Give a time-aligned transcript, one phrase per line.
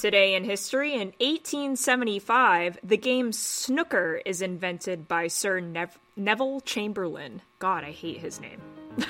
[0.00, 7.42] Today in history, in 1875, the game snooker is invented by Sir Nev- Neville Chamberlain.
[7.58, 8.62] God, I hate his name.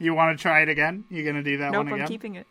[0.00, 1.04] You want to try it again?
[1.08, 2.02] You're gonna do that nope, one again?
[2.02, 2.46] I'm keeping it.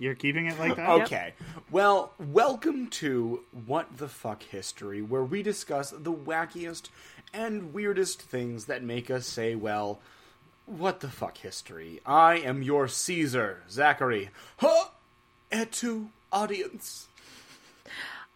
[0.00, 0.88] You're keeping it like that?
[1.02, 1.34] Okay.
[1.70, 6.88] Well, welcome to What the Fuck History, where we discuss the wackiest
[7.34, 10.00] and weirdest things that make us say, well,
[10.64, 12.00] what the fuck history?
[12.06, 14.30] I am your Caesar, Zachary.
[14.56, 14.86] Huh?
[15.52, 17.08] Et tu, audience.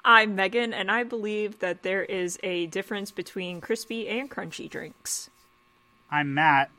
[0.05, 5.31] I'm Megan, and I believe that there is a difference between crispy and crunchy drinks.
[6.11, 6.71] I'm Matt.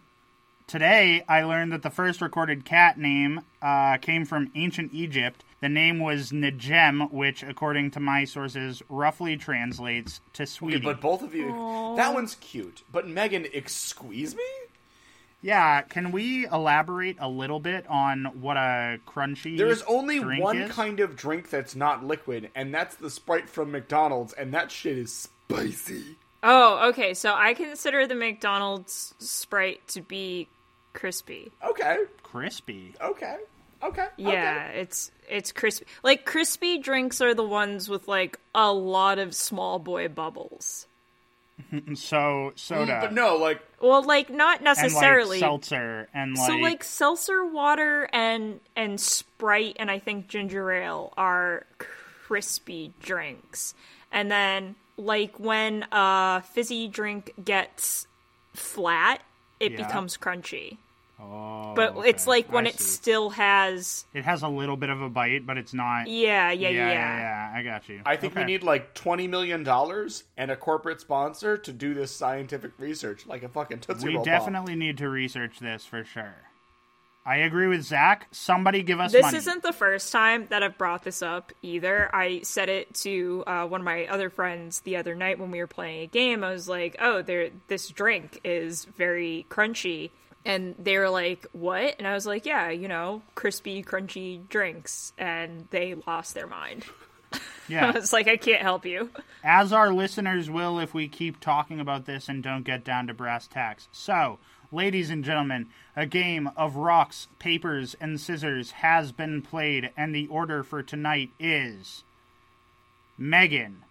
[0.68, 5.44] Today, I learned that the first recorded cat name uh, came from ancient Egypt.
[5.62, 10.80] The name was Nejem, which, according to my sources, roughly translates to Okay, sweetie.
[10.80, 11.50] but both of you,
[11.98, 12.82] that one's cute.
[12.92, 14.44] But Megan, excuse me?
[15.42, 20.44] Yeah, can we elaborate a little bit on what a crunchy There is only drink
[20.44, 20.72] one is?
[20.72, 24.98] kind of drink that's not liquid, and that's the Sprite from McDonald's, and that shit
[24.98, 26.16] is spicy.
[26.42, 27.14] Oh, okay.
[27.14, 30.48] So I consider the McDonald's Sprite to be
[30.96, 31.52] crispy.
[31.64, 32.96] Okay, crispy.
[33.00, 33.38] okay,
[33.84, 34.08] okay.
[34.18, 35.86] Yeah, it's it's crispy.
[36.04, 40.88] Like crispy drinks are the ones with like a lot of small boy bubbles.
[41.96, 42.54] So okay.
[42.56, 45.40] soda, mm, But no, like Well, like not and like necessarily.
[45.40, 51.14] seltzer, and like, so like seltzer water and and Sprite and I think ginger ale
[51.16, 53.74] are crispy drinks.
[54.12, 58.08] And then like when a fizzy drink gets
[58.54, 59.22] flat,
[59.60, 59.78] it Yeah.
[59.86, 60.78] becomes crunchy.
[61.20, 62.10] Oh, But okay.
[62.10, 62.84] it's like when I it see.
[62.88, 66.08] still has it has a little bit of a bite, but it's not.
[66.08, 66.90] yeah, yeah, yeah.
[66.90, 68.02] yeah, yeah, I got you.
[68.06, 72.12] I think we need like twenty million dollars and a corporate sponsor to do this
[72.16, 76.36] scientific research, like a fucking Tootsie We Roll definitely need to research this for sure.
[77.28, 78.28] I agree with Zach.
[78.32, 79.38] Somebody give us This money.
[79.40, 82.08] isn't the first time that I've brought this up either.
[82.14, 85.58] I said it to uh, one of my other friends the other night when we
[85.58, 86.44] were playing a game.
[86.44, 90.12] I was like, "Oh, there, this drink is very crunchy,"
[90.46, 95.12] and they were like, "What?" And I was like, "Yeah, you know, crispy, crunchy drinks,"
[95.18, 96.86] and they lost their mind.
[97.34, 99.10] I Yeah, was like, "I can't help you."
[99.44, 103.14] as our listeners will if we keep talking about this and don't get down to
[103.14, 103.88] brass tacks.
[103.92, 104.40] So,
[104.72, 110.28] ladies and gentlemen, a game of rocks, papers, and scissors has been played, and the
[110.28, 112.04] order for tonight is
[113.18, 113.84] Megan,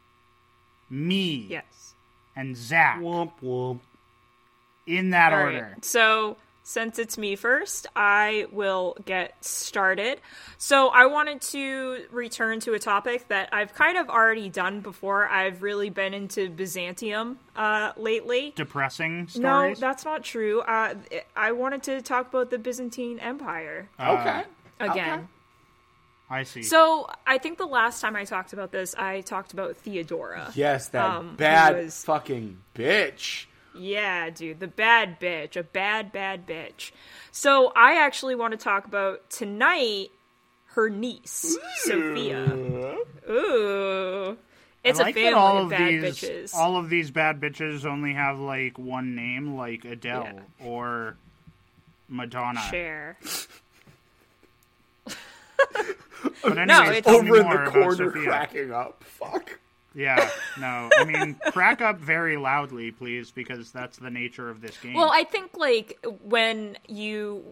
[0.91, 1.95] me, Yes.
[2.37, 3.81] and Zach Womp womp.
[4.87, 5.71] in that All order.
[5.75, 5.85] right.
[5.85, 6.37] So
[6.67, 10.21] since it's me first, I will get started.
[10.57, 15.29] So I wanted to return to a topic that I've kind of already done before.
[15.29, 18.55] I've really been into Byzantium uh, lately.
[18.57, 19.43] Depressing stories?
[19.43, 20.63] No, that's not true.
[20.63, 20.95] Uh,
[21.37, 24.45] I wanted to talk about the Byzantine Empire Okay.
[24.81, 25.29] again.
[26.31, 26.63] I see.
[26.63, 30.51] So I think the last time I talked about this, I talked about Theodora.
[30.55, 33.45] Yes, that Um, bad was- fucking bitch.
[33.77, 36.93] Yeah, dude, the bad bitch, a bad, bad bitch.
[37.33, 40.09] So I actually want to talk about tonight
[40.67, 42.53] her niece, Sophia.
[43.31, 44.37] Ooh.
[44.85, 46.55] It's I like a that family all of of bad these, bitches.
[46.55, 50.25] All of these bad bitches only have like one name, like Adele
[50.61, 50.67] Yeah.
[50.67, 51.17] or
[52.09, 52.61] Madonna.
[52.71, 53.17] Share.
[56.43, 59.03] But anyways, No, it's- tell me Over in the corner, cracking up.
[59.05, 59.59] Fuck.
[59.95, 64.77] Yeah, no, I mean crack up very loudly, please, because that's the nature of this
[64.79, 64.95] game.
[64.95, 67.45] Well, I think like when you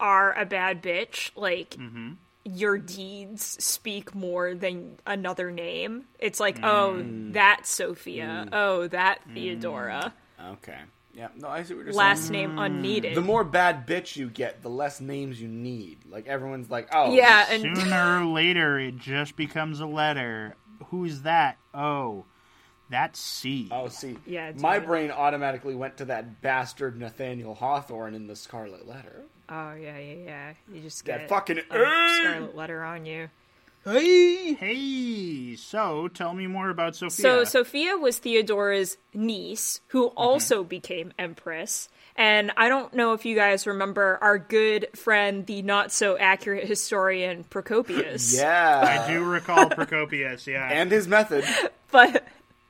[0.00, 2.12] are a bad bitch, like Mm-hmm.
[2.44, 6.04] your deeds speak more than another name.
[6.18, 6.64] It's like, Mm.
[6.64, 8.48] oh, that Sophia.
[8.52, 10.12] Oh, that Theodora.
[10.52, 10.78] Okay.
[11.14, 11.28] Yeah.
[11.36, 11.98] No, I see what you're saying.
[11.98, 12.32] Last saying.
[12.48, 13.14] name unneeded.
[13.14, 15.98] The more bad bitch you get, the less names you need.
[16.08, 20.56] Like everyone's like, oh, yeah, and Sooner or later, it just becomes a letter.
[20.90, 21.56] Who's that?
[21.74, 22.24] Oh,
[22.90, 23.68] that's C.
[23.70, 24.86] Oh, see, Yeah, my dude.
[24.88, 29.22] brain automatically went to that bastard Nathaniel Hawthorne in the Scarlet Letter.
[29.48, 30.52] oh yeah, yeah, yeah.
[30.72, 33.28] You just That get fucking a scarlet letter on you.
[33.84, 35.56] Hey, hey.
[35.56, 37.22] So, tell me more about Sophia.
[37.22, 40.18] So Sophia was Theodora's niece, who mm-hmm.
[40.18, 41.88] also became empress.
[42.14, 46.66] And I don't know if you guys remember our good friend, the not so accurate
[46.66, 48.36] historian Procopius.
[48.42, 49.02] Yeah.
[49.06, 50.46] I do recall Procopius.
[50.46, 51.44] Yeah, And his method.
[51.90, 52.26] But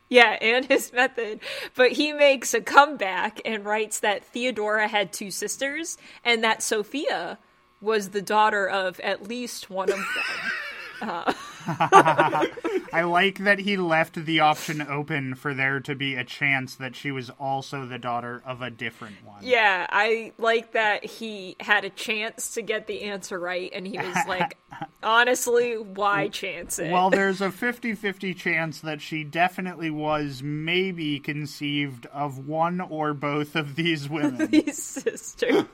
[0.08, 1.38] yeah, and his method.
[1.76, 7.38] But he makes a comeback and writes that Theodora had two sisters and that Sophia
[7.80, 10.06] was the daughter of at least one of them.
[11.02, 11.34] 啊
[12.92, 16.94] I like that he left the option open for there to be a chance that
[16.94, 19.42] she was also the daughter of a different one.
[19.42, 23.98] Yeah, I like that he had a chance to get the answer right, and he
[23.98, 24.58] was like,
[25.02, 26.90] honestly, why chance it?
[26.90, 33.14] Well, there's a 50 50 chance that she definitely was maybe conceived of one or
[33.14, 34.46] both of these women.
[34.50, 35.64] these sisters.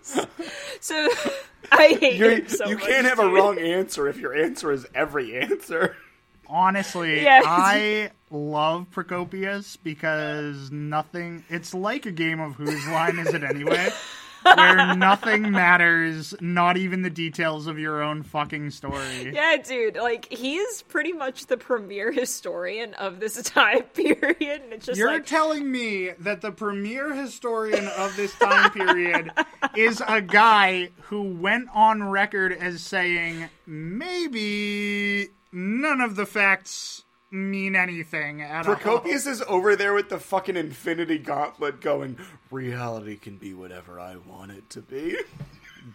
[0.81, 1.09] So
[1.73, 4.71] I hate You're, him so you much, can't have a wrong answer if your answer
[4.73, 5.78] is every answer.
[6.49, 7.45] Honestly, Yes.
[7.47, 11.45] I love Procopius because nothing.
[11.49, 13.91] It's like a game of whose line is it anyway?
[14.57, 19.33] where nothing matters, not even the details of your own fucking story.
[19.35, 24.87] Yeah, dude, like he's pretty much the premier historian of this time period, and it's
[24.87, 29.33] just You're like telling me that the premier historian of this time period
[29.77, 37.77] is a guy who went on record as saying maybe none of the facts mean
[37.77, 38.75] anything at all.
[38.75, 42.19] Procopius is over there with the fucking infinity gauntlet going,
[42.51, 45.17] reality can be whatever I want it to be.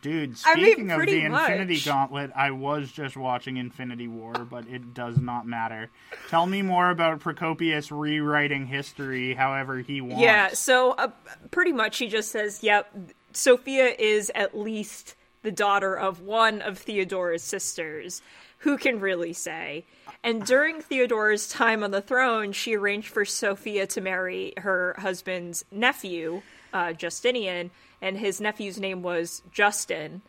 [0.02, 1.80] Dude, I mean, speaking of pretty the Infinity.
[1.82, 5.90] Gauntlet, I was just watching Infinity War, but it does not matter.
[6.30, 10.22] Tell me more about Procopius rewriting history however he wants.
[10.22, 11.10] Yeah, so uh,
[11.52, 12.92] pretty much he just says, yep,
[13.34, 18.22] Sophia is at least the daughter of one of Theodora's sisters.
[18.64, 19.86] Who can really say?
[20.24, 25.66] And during Theodora's time on the throne, she arranged for Sophia to marry her husband's
[25.70, 26.42] nephew,
[26.74, 27.72] uh, Justinian,
[28.02, 30.22] and his nephew's name was Justin.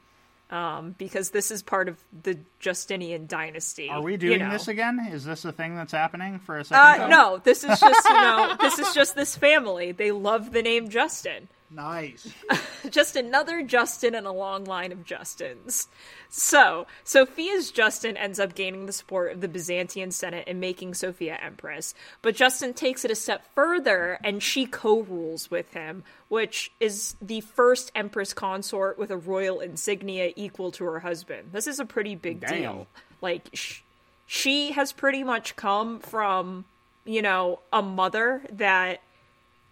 [0.50, 3.88] Um, because this is part of the Justinian dynasty.
[3.88, 4.50] Are we you doing know.
[4.50, 5.00] this again?
[5.10, 8.14] Is this a thing that's happening for a second Uh, no, this is just you
[8.14, 9.92] know, this is just this family.
[9.92, 11.48] They love the name Justin.
[11.74, 12.32] Nice.
[12.90, 15.88] Just another Justin in a long line of Justins.
[16.28, 21.38] So, Sophia's Justin ends up gaining the support of the Byzantine Senate and making Sophia
[21.42, 21.94] empress.
[22.22, 27.16] But Justin takes it a step further and she co rules with him, which is
[27.20, 31.50] the first empress consort with a royal insignia equal to her husband.
[31.52, 32.50] This is a pretty big Damn.
[32.50, 32.86] deal.
[33.20, 33.80] Like, sh-
[34.26, 36.64] she has pretty much come from,
[37.04, 39.00] you know, a mother that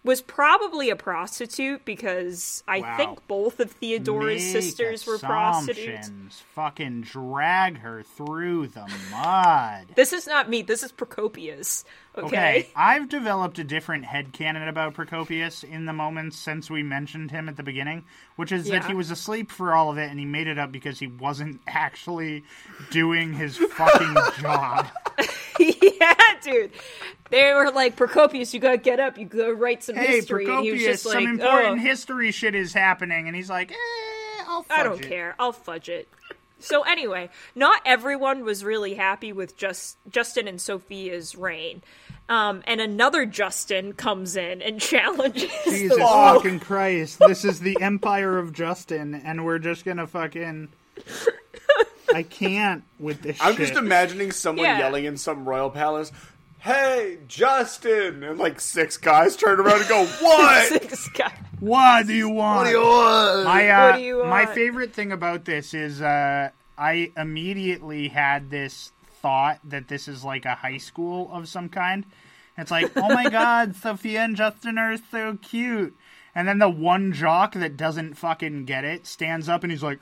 [0.03, 2.97] was probably a prostitute because I Wow.
[2.97, 6.11] think both of Theodora's Make sisters were prostitutes.
[6.55, 9.85] Fucking drag her through the mud.
[9.95, 10.61] This is not me.
[10.61, 11.85] This is Procopius.
[12.17, 12.25] Okay.
[12.27, 17.49] Okay, I've developed a different headcanon about Procopius in the moments since we mentioned him
[17.49, 18.03] at the beginning,
[18.35, 20.71] which is that he was asleep for all of it and he made it up
[20.71, 22.43] because he wasn't actually
[22.91, 24.87] doing his fucking job.
[25.59, 26.12] yeah,
[26.43, 26.71] dude.
[27.29, 29.17] They were like, Procopius, you gotta get up.
[29.17, 30.45] You gotta write some Hey, history.
[30.45, 33.71] and he was Procopius, just some important oh, history shit is happening, and he's like,
[33.71, 35.07] eh, I'll fudge I don't it.
[35.09, 35.35] care.
[35.39, 36.07] I'll fudge it.
[36.59, 41.81] So anyway, not everyone was really happy with just Justin and Sophia's reign.
[42.29, 47.19] Um, and another Justin comes in and challenges Jesus the fucking Christ.
[47.19, 50.69] This is the Empire of Justin, and we're just gonna fucking.
[52.13, 53.67] I can't with this I'm shit.
[53.67, 54.77] just imagining someone Yeah.
[54.77, 56.11] yelling in some royal palace,
[56.63, 58.23] Hey, Justin!
[58.23, 60.67] And like six guys turn around and go, What?
[60.69, 61.33] Six guy.
[61.59, 62.73] What do you want?
[62.73, 63.43] want?
[63.43, 64.55] My uh, What do you my want?
[64.55, 70.45] favorite thing about this is uh, I immediately had this thought that this is like
[70.45, 72.05] a high school of some kind.
[72.57, 75.93] It's like, oh my god, Sophia and Justin are so cute.
[76.33, 79.99] And then the one jock that doesn't fucking get it stands up and he's like,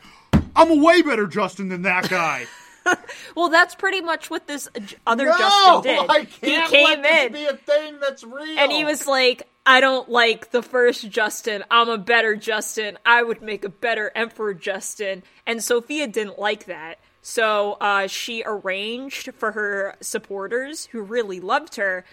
[0.56, 2.46] I'm a way better Justin than that guy.
[3.36, 4.68] Well, that's pretty much what this
[5.08, 6.10] other no, Justin did.
[6.10, 8.60] I can't he came let this in be a thing that's real.
[8.60, 11.64] and he was like, "I don't like the first Justin.
[11.72, 12.98] I'm a better Justin.
[13.06, 17.00] I would make a better Emperor Justin." And Sophia didn't like that.
[17.22, 22.04] So uh, she arranged for her supporters, who really loved her,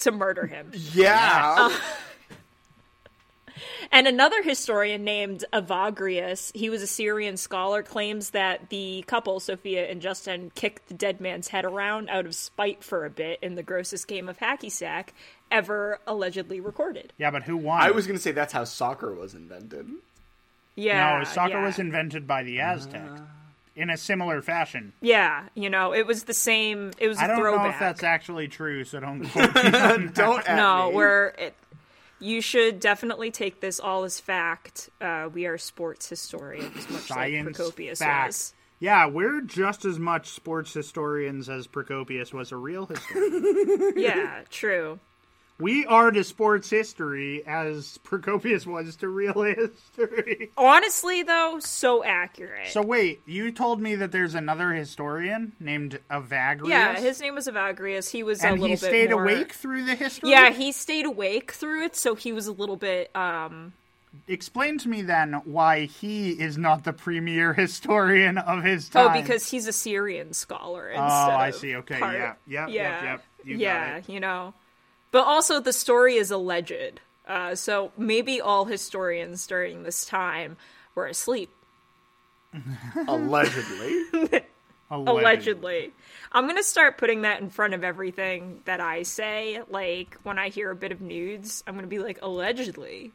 [0.00, 0.72] to murder him.
[0.92, 1.70] Yeah.
[3.92, 9.88] And another historian named Evagrius, he was a Syrian scholar, claims that the couple, Sophia
[9.90, 13.54] and Justin, kicked the dead man's head around out of spite for a bit in
[13.54, 15.12] the grossest game of hacky sack
[15.50, 17.12] ever allegedly recorded.
[17.18, 17.80] yeah, but who won?
[17.80, 19.88] I was going to say that's how soccer was invented.
[20.76, 21.18] Yeah.
[21.18, 21.64] no, soccer yeah.
[21.66, 23.20] was invented by the Aztecs.
[23.20, 23.26] Ah.
[23.76, 24.92] in a similar fashion.
[25.00, 26.90] Yeah, you know, it was the same.
[26.98, 27.64] It was a I don't throwback.
[27.64, 30.14] know if that's actually true, so don't quote me on that.
[30.14, 30.96] Don't at no, me.
[30.96, 31.26] we're.
[31.38, 31.54] It,
[32.18, 34.90] you should definitely take this all as fact.
[35.00, 38.28] Uh, we are sports historians, much science like Procopius fact.
[38.28, 38.54] was.
[38.80, 43.92] Yeah, we're just as much sports historians as Procopius was a real historian.
[43.96, 44.98] Yeah, true.
[45.58, 50.50] We are to sports history as Procopius was to real history.
[50.56, 52.68] Honestly, though, so accurate.
[52.68, 56.68] So wait, you told me that there's another historian named Evagrius?
[56.68, 58.10] yeah, his name was Evagrius.
[58.10, 59.24] He was a and little he bit stayed more...
[59.24, 60.30] awake through the history?
[60.30, 63.14] Yeah, he stayed awake through it, so he was a little bit.
[63.14, 63.72] um
[64.28, 69.08] Explain to me then why he is not the premier historian of his time.
[69.08, 71.04] Oh, because he's a Syrian scholar instead.
[71.04, 71.76] Oh, I see.
[71.76, 73.24] Okay, part- yeah, yep, yep, yeah, yep.
[73.44, 73.96] You got yeah.
[73.96, 74.08] it.
[74.08, 74.54] You know,
[75.14, 77.00] but also the story is alleged.
[77.24, 80.56] Uh, so maybe all historians during this time
[80.96, 81.50] were asleep.
[83.06, 84.02] allegedly.
[84.90, 85.92] Allegedly.
[86.30, 89.60] I'm gonna start putting that in front of everything that I say.
[89.68, 93.12] Like when I hear a bit of nudes, I'm gonna be like, allegedly.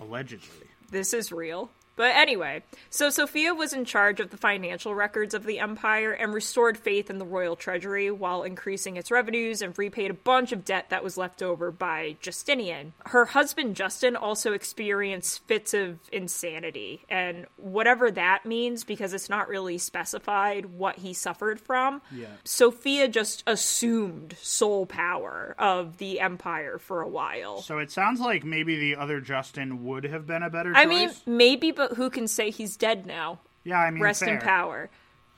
[0.00, 0.66] Allegedly.
[0.90, 1.70] this is real.
[1.98, 6.32] But anyway, so Sophia was in charge of the financial records of the empire and
[6.32, 10.64] restored faith in the royal treasury while increasing its revenues and repaid a bunch of
[10.64, 12.92] debt that was left over by Justinian.
[13.06, 19.48] Her husband Justin also experienced fits of insanity, and whatever that means, because it's not
[19.48, 22.28] really specified what he suffered from, Yeah.
[22.44, 27.60] Sophia just assumed sole power of the empire for a while.
[27.60, 30.80] So it sounds like maybe the other Justin would have been a better choice.
[30.80, 33.38] I mean, maybe, but who can say he's dead now?
[33.68, 34.88] yeah, I mean, Rest in power.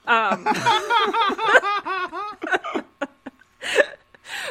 [0.06, 0.44] Um,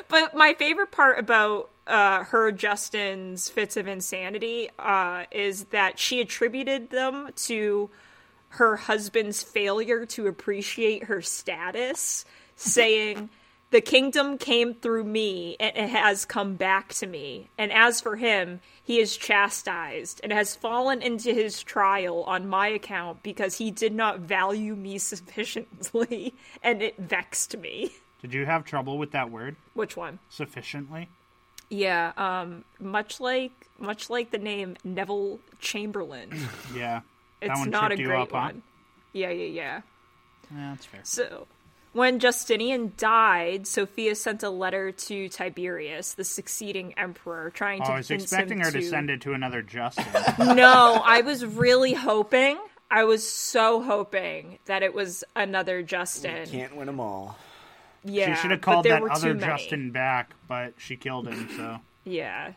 [0.07, 6.21] but my favorite part about uh, her Justin's fits of insanity uh, is that she
[6.21, 7.89] attributed them to
[8.49, 12.25] her husband's failure to appreciate her status,
[12.55, 13.29] saying,
[13.71, 17.49] The kingdom came through me, and it has come back to me.
[17.57, 22.67] And as for him, he is chastised and has fallen into his trial on my
[22.67, 26.33] account because he did not value me sufficiently,
[26.63, 27.91] and it vexed me.
[28.21, 29.55] Did you have trouble with that word?
[29.75, 30.17] Which one?
[30.29, 31.09] Sufficiently?
[31.69, 36.31] Yeah, um, much like much like the name Neville Chamberlain.
[36.75, 37.01] Yeah.
[37.41, 38.51] that It's one not a great up, huh?
[39.13, 39.81] Yeah, yeah, yeah.
[40.51, 41.01] Yeah, that's fair.
[41.03, 41.47] So,
[41.93, 47.93] when Justinian died, Sophia sent a letter to Tiberius, the succeeding emperor, trying to Oh,
[47.93, 50.05] I was expecting her to to send it to another Justin.
[50.55, 52.57] No, I was really hoping.
[52.91, 56.45] I was so hoping that it was another Justin.
[56.45, 57.37] You can't win them all.
[58.03, 59.33] Yeah, she should have called that other.
[59.33, 61.79] Justin back, but she killed him, so.
[62.05, 62.53] Yeah,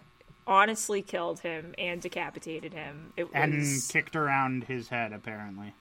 [0.47, 3.13] honestly, killed him and decapitated him.
[3.17, 5.75] It was And kicked around his head, apparently.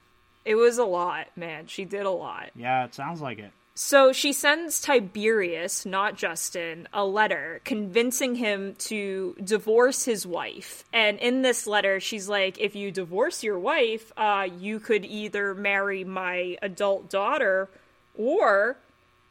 [0.44, 1.66] It was a lot, man.
[1.66, 2.50] She did a lot.
[2.56, 3.52] Yeah, it sounds like it.
[3.74, 10.84] So she sends Tiberius, not Justin, a letter convincing him to divorce his wife.
[10.92, 15.54] And in this letter, she's like, if you divorce your wife, uh, you could either
[15.54, 17.70] marry my adult daughter
[18.14, 18.76] or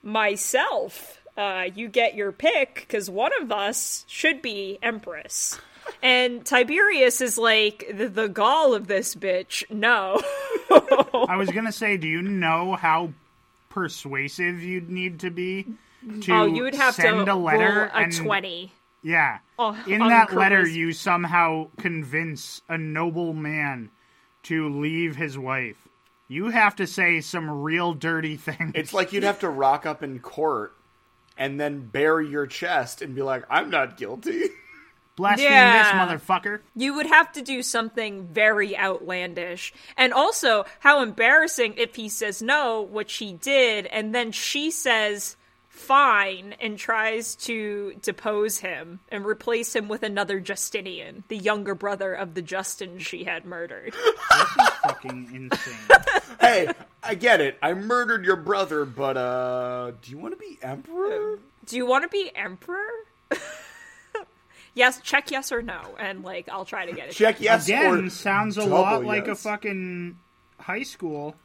[0.02, 1.22] myself.
[1.38, 5.60] Uh, you get your pick because one of us should be empress.
[6.02, 10.22] And Tiberius is like, the, the gall of this bitch, no.
[11.28, 13.14] I was gonna say, do you know how
[13.70, 15.66] persuasive you'd need to be
[16.22, 18.72] to oh, you would have send to a letter roll a and 20.
[19.04, 23.90] yeah, Oh, in on that letter you somehow convince a noble man
[24.44, 25.78] to leave his wife.
[26.28, 28.72] You have to say some real dirty things.
[28.76, 30.74] It's like you'd have to rock up in court
[31.38, 34.50] and then bare your chest and be like, "I'm not guilty."
[35.16, 35.84] blaspheme Yeah.
[35.84, 35.92] this
[36.22, 36.60] motherfucker.
[36.76, 39.74] You would have to do something very outlandish.
[39.98, 45.36] And also, how embarrassing if he says no, which he did, and then she says
[45.70, 52.14] fine and tries to depose him and replace him with another Justinian, the younger brother
[52.14, 53.94] of the Justin she had murdered.
[54.84, 56.00] Fucking insane.
[56.42, 56.68] hey,
[57.02, 57.58] I get it.
[57.64, 61.40] I murdered your brother, but uh, do you want to be emperor?
[61.66, 62.78] Do you want to be emperor?
[64.74, 67.14] yes, check yes or no, and like I'll try to get it.
[67.14, 70.18] Check yes Again, or sounds a double lot like a fucking
[70.60, 71.36] high school.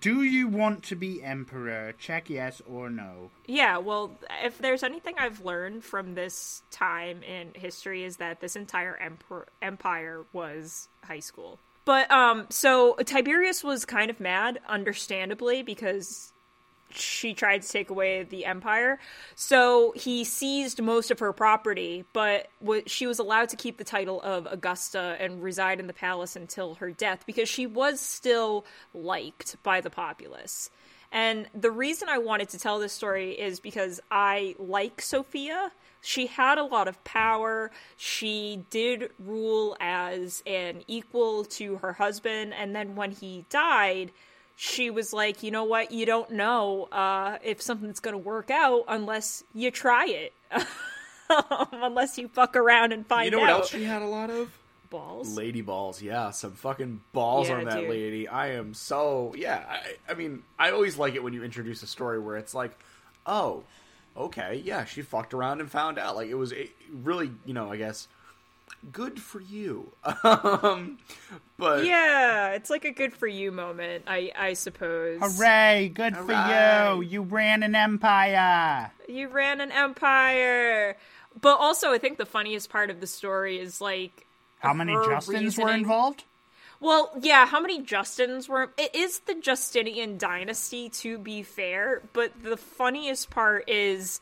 [0.00, 1.92] Do you want to be emperor?
[1.98, 3.30] Check yes or no.
[3.46, 8.54] Yeah, well, if there's anything I've learned from this time in history is that this
[8.54, 11.58] entire emper- empire was high school.
[11.84, 16.31] But um so Tiberius was kind of mad understandably because
[16.94, 18.98] she tried to take away the empire.
[19.34, 22.48] So he seized most of her property, but
[22.86, 26.74] she was allowed to keep the title of Augusta and reside in the palace until
[26.74, 30.70] her death because she was still liked by the populace.
[31.10, 35.70] And the reason I wanted to tell this story is because I like Sophia.
[36.00, 37.70] She had a lot of power.
[37.96, 42.54] She did rule as an equal to her husband.
[42.54, 44.10] And then when he died,
[44.62, 45.90] she was like, you know what?
[45.90, 50.32] You don't know uh, if something's going to work out unless you try it.
[51.72, 53.24] unless you fuck around and find out.
[53.24, 53.54] You know out.
[53.54, 54.56] what else she had a lot of?
[54.88, 55.36] Balls.
[55.36, 57.90] Lady balls, yeah, some fucking balls Yeah, on that dude.
[57.90, 58.28] lady.
[58.28, 59.64] I am so yeah.
[59.68, 62.78] I, I mean, I always like it when you introduce a story where it's like,
[63.26, 63.64] oh,
[64.16, 66.14] okay, yeah, she fucked around and found out.
[66.14, 68.06] Like it was a, really, you know, I guess
[68.92, 69.92] good for you.
[70.24, 70.98] um,
[71.58, 75.20] but Yeah, it's like a good for you moment, I I suppose.
[75.20, 75.90] Hooray!
[75.94, 77.02] Good for you.
[77.02, 78.90] You ran an empire.
[79.08, 80.96] You ran an empire.
[81.40, 84.26] But also, I think the funniest part of the story is like
[84.58, 86.24] How many her Justins were involved?
[86.80, 88.72] Well, yeah, how many Justins were?
[88.76, 92.02] It is the Justinian dynasty, to be fair.
[92.12, 94.20] But the funniest part is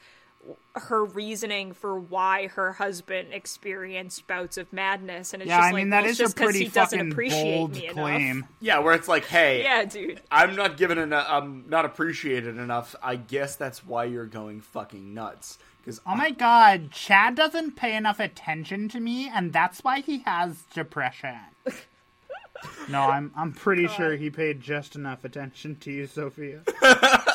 [0.75, 5.71] her reasoning for why her husband experienced bouts of madness, and it's Yeah, just I
[5.73, 7.73] like, mean well, that it's is a just 'cause pretty he doesn't fucking appreciate bold
[7.75, 8.37] me claim.
[8.39, 8.49] enough.
[8.61, 10.21] yeah, where it's like, hey, Yeah, dude.
[10.31, 11.27] I'm not given enough.
[11.29, 12.95] I'm not appreciated enough.
[13.03, 15.59] I guess that's why you're going fucking nuts.
[15.83, 20.19] Because Oh my god, Chad doesn't pay enough attention to me, and that's why he
[20.21, 21.37] has depression.
[22.89, 26.61] no, I'm I'm pretty sure he paid just enough attention to you, Sophia.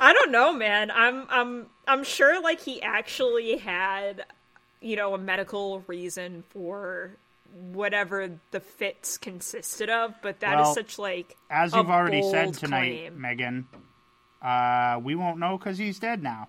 [0.00, 0.90] I don't know, man.
[0.90, 4.24] I'm I'm I'm sure like he actually had,
[4.80, 7.16] you know, a medical reason for
[7.52, 12.54] whatever the fits consisted of, but that is Well, such like As you've already said
[12.54, 13.20] tonight, claim.
[13.20, 13.68] Megan,
[14.40, 16.48] uh, we won't know because he's dead now.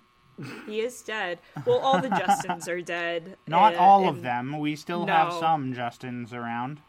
[0.66, 1.38] He is dead.
[1.66, 3.36] Well, all the Justins are dead.
[3.46, 4.58] Not uh, all of them.
[4.58, 6.80] We still have some Justins around.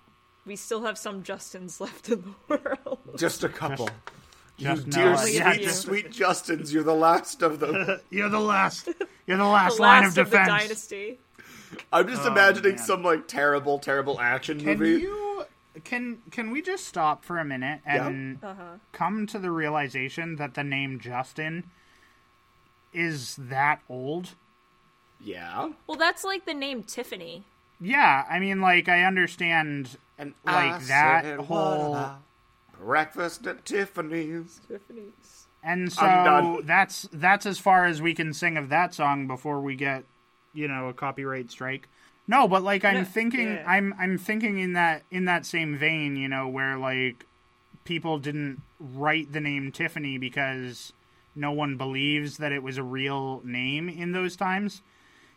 [0.46, 2.34] We still have some Justins left in the
[2.86, 3.00] world.
[3.17, 3.88] just a couple.
[3.88, 4.00] Just
[4.57, 5.19] you know dear it.
[5.19, 5.69] Only a sweet, few.
[5.69, 8.00] sweet Justins, you're the last of them.
[8.10, 8.88] You're the last.
[9.27, 10.62] You're the last the line last of of the defense.
[10.63, 11.19] dynasty.
[11.91, 12.86] I'm just oh, imagining Oh, man.
[12.86, 15.01] some like terrible, terrible action Can movie.
[15.01, 15.46] you
[15.83, 18.75] can can we just stop for a minute and uh-huh.
[18.92, 21.63] come to the realization that the name Justin
[22.94, 24.35] is that old?
[25.20, 27.44] Yeah, Well, that's like the name Tiffany.
[27.79, 32.20] Yeah, I mean like I understand and Like I that whole- about
[32.85, 34.61] breakfast at Tiffany's.
[34.67, 35.48] Tiffany's.
[35.63, 39.75] and so that's that's as far as we can sing of that song before we
[39.75, 40.03] get,
[40.53, 41.87] you know, a copyright strike.
[42.27, 43.63] No, but like I'm No, thinking yeah.
[43.67, 47.25] I'm I'm thinking in that in that same vein, you know, where like
[47.85, 50.93] people didn't write the name Tiffany because
[51.35, 54.81] no one believes that it was a real name in those times.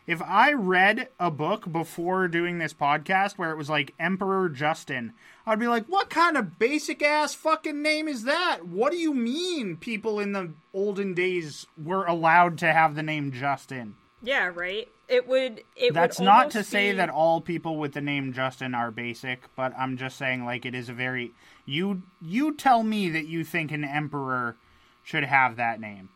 [0.07, 5.11] If I read a book before doing this podcast where it was like Emperor Justin,
[5.45, 8.65] I'd be like, what kind of basic ass fucking name is that?
[8.65, 13.33] What do you mean people in the olden days were allowed to have the name
[13.33, 13.95] Justin?
[14.23, 14.87] Yeah, right.
[15.09, 15.63] It would.
[15.75, 18.91] It That's would not to say be- that all people with the name Justin are
[18.91, 21.33] basic, but I'm just saying like it is a very
[21.65, 24.55] you you tell me that you think an emperor
[25.03, 26.09] should have that name.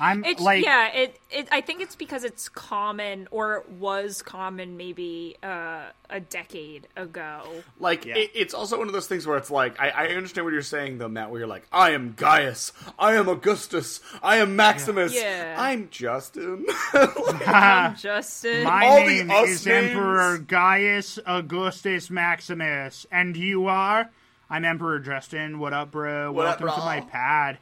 [0.00, 0.88] I'm It's like yeah.
[0.92, 1.48] It, it.
[1.52, 7.42] I think it's because it's common, or it was common, maybe uh, a decade ago.
[7.78, 8.16] Like Yeah.
[8.16, 10.62] it, it's also one of those things where it's like I, I understand what you're
[10.62, 11.30] saying though, Matt.
[11.30, 15.54] Where you're like, I am Gaius, I am Augustus, I am Maximus, Yeah.
[15.58, 16.66] I'm Justin.
[16.94, 18.64] I'm Justin.
[18.64, 19.90] My All the name us is names.
[19.90, 24.10] Emperor Gaius Augustus Maximus, and you are?
[24.48, 25.58] I'm Emperor Justin.
[25.60, 26.32] What up, bro?
[26.32, 27.58] What up, Welcome to my pad.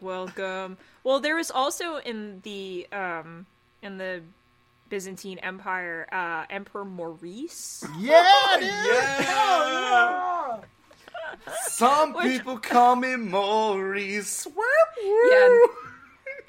[0.00, 0.78] Welcome.
[1.04, 3.46] Well, there was also in the um
[3.82, 4.22] in the
[4.88, 7.84] Byzantine Empire, uh, Emperor Maurice.
[7.98, 8.22] Yeah,
[8.58, 8.68] dude.
[8.68, 10.56] yeah.
[11.68, 14.46] Some people call me Maurice.
[15.02, 15.58] Yeah,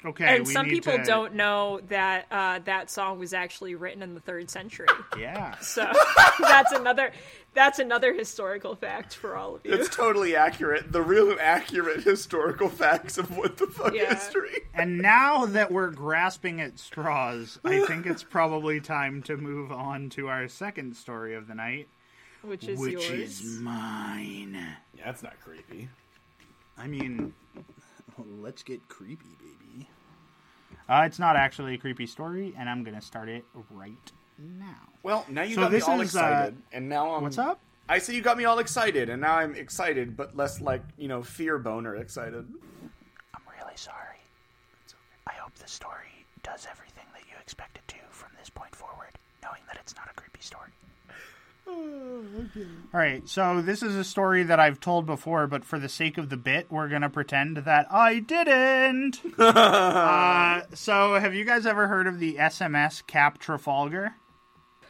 [0.04, 3.74] Okay, and we some need people to- don't know that uh, that song was actually
[3.74, 4.86] written in the third century.
[5.18, 5.58] Yeah.
[5.60, 5.90] So
[6.40, 7.12] that's another
[7.54, 9.72] that's another historical fact for all of you.
[9.72, 10.92] It's totally accurate.
[10.92, 14.12] The real accurate historical facts of what the fuck Yeah.
[14.14, 14.50] history.
[14.74, 20.10] And now that we're grasping at straws, I think it's probably time to move on
[20.10, 21.88] to our second story of the night,
[22.42, 23.40] which is which yours.
[23.40, 24.54] is mine.
[24.96, 25.88] Yeah, that's not creepy.
[26.76, 27.34] I mean,
[28.40, 29.88] let's get creepy, baby.
[30.86, 34.88] Uh, it's not actually a creepy story, and I'm gonna start it right now.
[35.02, 37.22] Well, now you So got me all is, uh, excited, and now I'm.
[37.22, 37.60] What's up?
[37.88, 41.08] I say you got me all excited, and now I'm excited, but less like you
[41.08, 42.46] know fear boner excited.
[43.34, 44.18] I'm really really sorry.
[45.26, 49.10] I hope the story does everything that you expect it to from this point forward,
[49.42, 50.70] knowing that it's not a creepy story.
[51.66, 52.66] Okay.
[52.92, 56.18] All right, so this is a story that I've told before, but for the sake
[56.18, 59.20] of the bit, we're gonna pretend that I didn't.
[59.38, 64.14] uh, so, have you guys ever heard of the SMS Cap Trafalgar?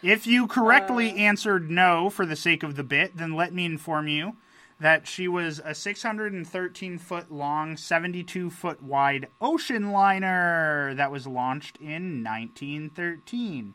[0.04, 1.14] If you correctly uh.
[1.14, 4.36] answered no for the sake of the bit, then let me inform you
[4.78, 11.78] that she was a 613 foot long, 72 foot wide ocean liner that was launched
[11.78, 13.72] in 1913.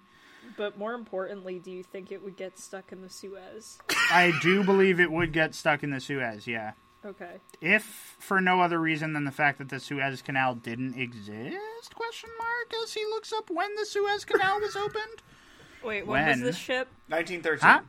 [0.56, 3.80] But more importantly, do you think it would get stuck in the Suez?
[4.12, 6.74] I do believe it would get stuck in the Suez, yeah.
[7.04, 7.38] Okay.
[7.60, 11.96] If for no other reason than the fact that the Suez Canal didn't exist?
[11.96, 15.24] Question mark as he looks up when the Suez Canal was opened.
[15.84, 16.88] Wait, when, was this ship?
[17.08, 17.68] 1913.
[17.70, 17.80] Huh?
[17.82, 17.86] Oh,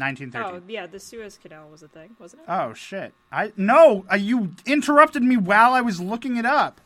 [0.00, 0.68] 1913.
[0.74, 2.48] yeah, the Suez Canal was a thing, wasn't it?
[2.48, 3.14] Oh, shit!
[3.30, 6.80] I no, uh, you interrupted me while I was looking it up.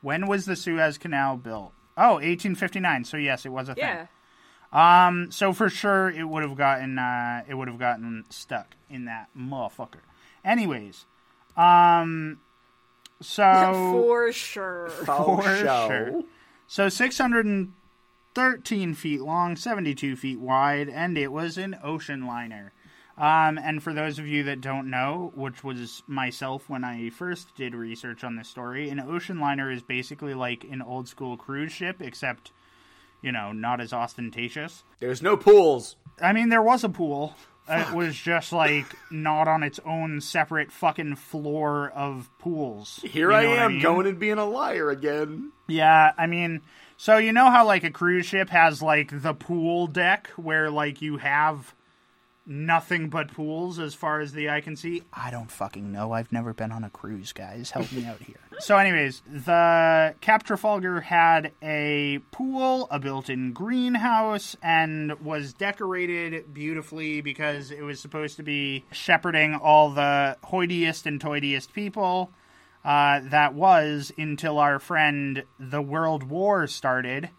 [0.00, 1.72] When was the Suez Canal built?
[1.96, 3.04] Oh, 1859.
[3.04, 3.84] So yes, it was a thing.
[3.84, 4.06] yeah.
[4.72, 9.04] Um, so for sure it would have gotten uh, it would have gotten stuck in
[9.06, 10.00] that motherfucker.
[10.44, 11.06] Anyways,
[11.56, 12.40] um,
[13.20, 13.42] so
[14.06, 14.90] For sure.
[15.08, 15.88] Oh, for show.
[15.88, 16.22] sure.
[16.66, 16.88] So
[18.34, 22.72] 613 feet long, 72 feet wide, and it was an ocean liner.
[23.16, 27.54] Um, and for those of you that don't know, which was myself when I first
[27.54, 31.70] did research on this story, an ocean liner is basically like an old school cruise
[31.70, 32.50] ship, except,
[33.22, 34.82] you know, not as ostentatious.
[34.98, 35.94] There's no pools.
[36.20, 37.36] I mean, there was a pool.
[37.68, 42.98] It was just like not on its own separate fucking floor of pools.
[43.04, 43.82] Here You I know what am mean?
[43.82, 45.52] going and being a liar again.
[45.68, 46.60] Yeah, I mean,
[46.96, 51.02] so you know how like a cruise ship has like the pool deck where like
[51.02, 51.74] you have
[52.46, 55.02] nothing but pools as far as the eye can see?
[55.12, 56.12] I don't fucking know.
[56.12, 57.70] I've never been on a cruise, guys.
[57.70, 58.36] Help me out here.
[58.60, 67.20] So anyways, the Cap Trafalgar had a pool, a built-in greenhouse and was decorated beautifully
[67.20, 72.30] because it was supposed to be shepherding all the hoidiest and toidiest people
[72.84, 77.30] uh, that was until our friend the World War started.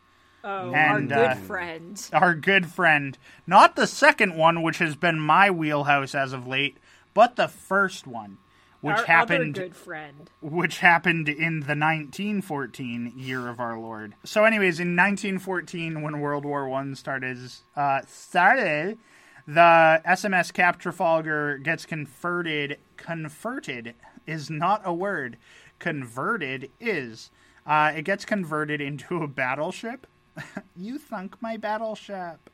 [0.44, 2.10] Oh, And, our good uh, friend.
[2.14, 6.78] Our good friend, not the second one, which has been my wheelhouse as of late,
[7.16, 8.38] but the first one,
[8.82, 10.30] which our happened other good friend.
[10.42, 14.14] which happened in the 1914 year of our Lord.
[14.24, 17.40] So, anyways, in 1914, when World War One started,
[17.76, 19.00] uh, started,
[19.48, 22.78] the SMS Cap Trafalgar gets converted.
[22.98, 23.96] Converted
[24.28, 25.38] is not a word.
[25.80, 27.30] Converted is.
[27.66, 30.08] Uh, it gets converted into a battleship.
[30.76, 32.50] you thunk my battleship.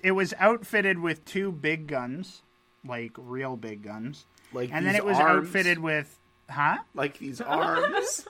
[0.00, 2.42] it was outfitted with two big guns,
[2.86, 5.46] like real big guns, Like and then it was arms.
[5.48, 6.18] outfitted with,
[6.48, 6.78] huh?
[6.94, 8.26] like these arms.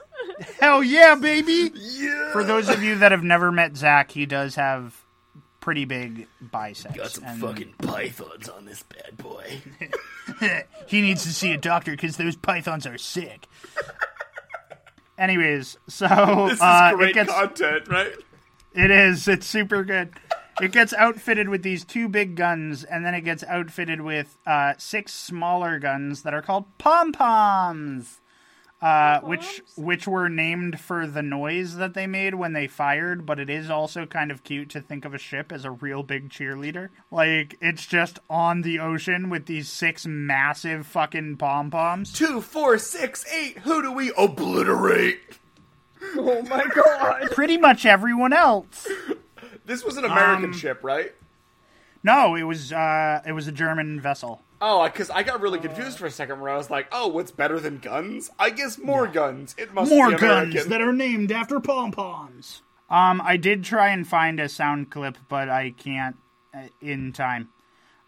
[0.59, 1.71] Hell yeah, baby!
[1.75, 2.31] yeah.
[2.31, 5.03] For those of you that have never met Zach, he does have
[5.67, 6.95] pretty big biceps.
[6.95, 9.61] Got some and fucking pythons on this bad boy.
[10.87, 13.47] he needs to see a doctor because those pythons are sick.
[15.17, 16.07] Anyways, so
[16.47, 18.13] This is uh, great it gets content, right?
[18.75, 19.27] It is.
[19.27, 20.13] It's super good.
[20.61, 24.75] It gets outfitted with these two big guns, and then it gets outfitted with uh,
[24.77, 28.21] six smaller guns that are called pom poms,
[28.81, 33.25] uh, which which were named for the noise that they made when they fired.
[33.25, 36.03] But it is also kind of cute to think of a ship as a real
[36.03, 36.89] big cheerleader.
[37.09, 42.13] Like it's just on the ocean with these six massive fucking pom poms.
[42.13, 43.59] Two, four, six, eight.
[43.59, 45.19] Who do we obliterate?
[46.15, 47.31] Oh my god.
[47.31, 48.87] Pretty much everyone else.
[49.65, 51.11] This was an American Um, ship, right?
[52.03, 54.41] No, it was uh, it was a German vessel.
[54.59, 57.31] Oh, because I got really confused for a second where I was like, "Oh, what's
[57.31, 58.31] better than guns?
[58.39, 59.53] I guess more guns.
[59.57, 62.63] It must more be guns that are named after pom poms.
[62.89, 66.15] Um, I did try and find a sound clip, but I can't
[66.53, 67.49] uh, in time.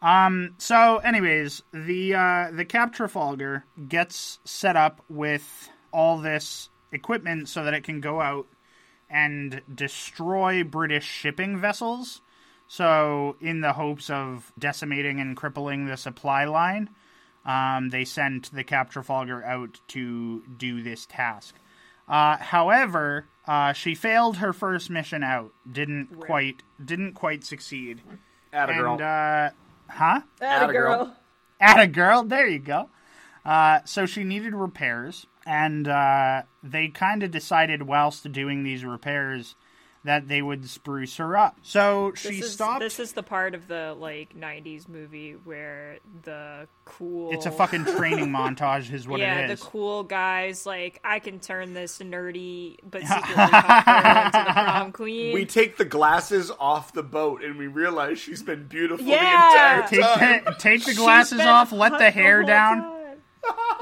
[0.01, 7.49] Um, so, anyways, the uh, the Cap Trafalgar gets set up with all this equipment
[7.49, 8.47] so that it can go out
[9.09, 12.21] and destroy British shipping vessels.
[12.71, 16.91] So, in the hopes of decimating and crippling the supply line,
[17.43, 21.55] um, they sent the Cap Trafalgar out to do this task.
[22.07, 25.51] Uh, however, uh, she failed her first mission out.
[25.69, 28.03] Didn't quite didn't quite succeed.
[28.53, 28.93] Atta girl.
[28.93, 29.49] And uh,
[29.89, 30.21] huh?
[30.39, 31.05] Atta a girl.
[31.05, 31.15] girl.
[31.59, 32.23] At a girl.
[32.23, 32.89] There you go.
[33.43, 39.55] Uh, so she needed repairs, and uh, they kind of decided whilst doing these repairs
[40.05, 41.57] that they would spruce her up.
[41.61, 42.79] So she This is, stopped.
[42.79, 47.31] this is the part of the like '90s movie where the cool.
[47.33, 49.27] It's a fucking training montage, is what it is.
[49.27, 54.25] yeah, it the cool guys like I can turn this nerdy but secretly hot girl
[54.25, 55.33] into the prom queen.
[55.33, 59.87] We take the glasses off the boat and we realize she's been beautiful Yeah.
[59.89, 60.19] the entire time.
[60.19, 62.81] Take the, take the glasses off, let the hair whole down.
[62.81, 62.95] time.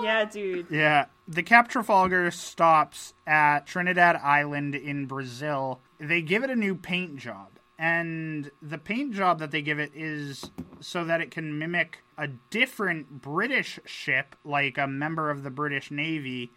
[0.02, 0.68] yeah, dude.
[0.72, 1.06] Yeah.
[1.28, 5.82] The Cap Trafalgar stops at Trinidad Island in Brazil.
[6.00, 7.50] They give it a new paint job.
[7.80, 12.28] And the paint job that they give it is so that it can mimic a
[12.28, 16.52] different British ship, like a member of the British Navy.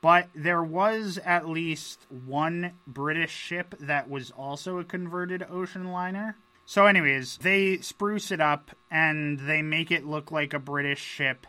[0.00, 6.36] But there was at least one British ship that was also a converted ocean liner.
[6.64, 11.46] So, anyways, they spruce it up and they make it look like a British ship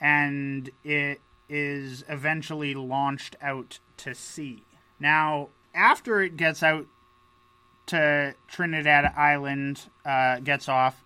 [0.00, 4.64] and it is eventually launched out to sea.
[5.00, 5.48] Now,
[5.78, 6.86] after it gets out
[7.86, 11.02] to Trinidad Island, uh, gets off,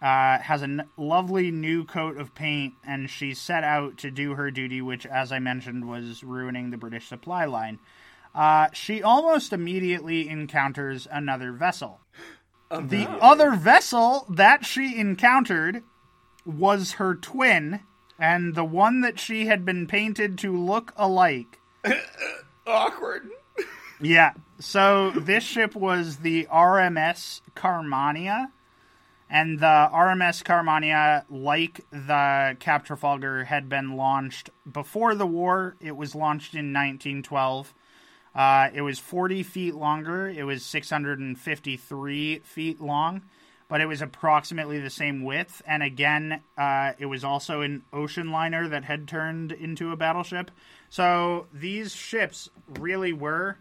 [0.00, 4.34] uh, has a n- lovely new coat of paint, and she set out to do
[4.34, 7.78] her duty, which, as I mentioned, was ruining the British supply line.
[8.34, 12.00] Uh, she almost immediately encounters another vessel.
[12.70, 15.82] The other vessel that she encountered
[16.46, 17.80] was her twin,
[18.16, 21.58] and the one that she had been painted to look alike.
[22.66, 23.28] Awkward.
[24.00, 24.32] Yeah.
[24.58, 28.46] So this ship was the RMS Carmania,
[29.28, 35.76] and the RMS Carmania, like the Cap Trafalgar, had been launched before the war.
[35.80, 37.74] It was launched in 1912.
[38.34, 40.28] Uh, it was 40 feet longer.
[40.28, 43.22] It was 653 feet long,
[43.68, 45.60] but it was approximately the same width.
[45.66, 50.50] And again, uh, it was also an ocean liner that had turned into a battleship.
[50.88, 53.58] So these ships really were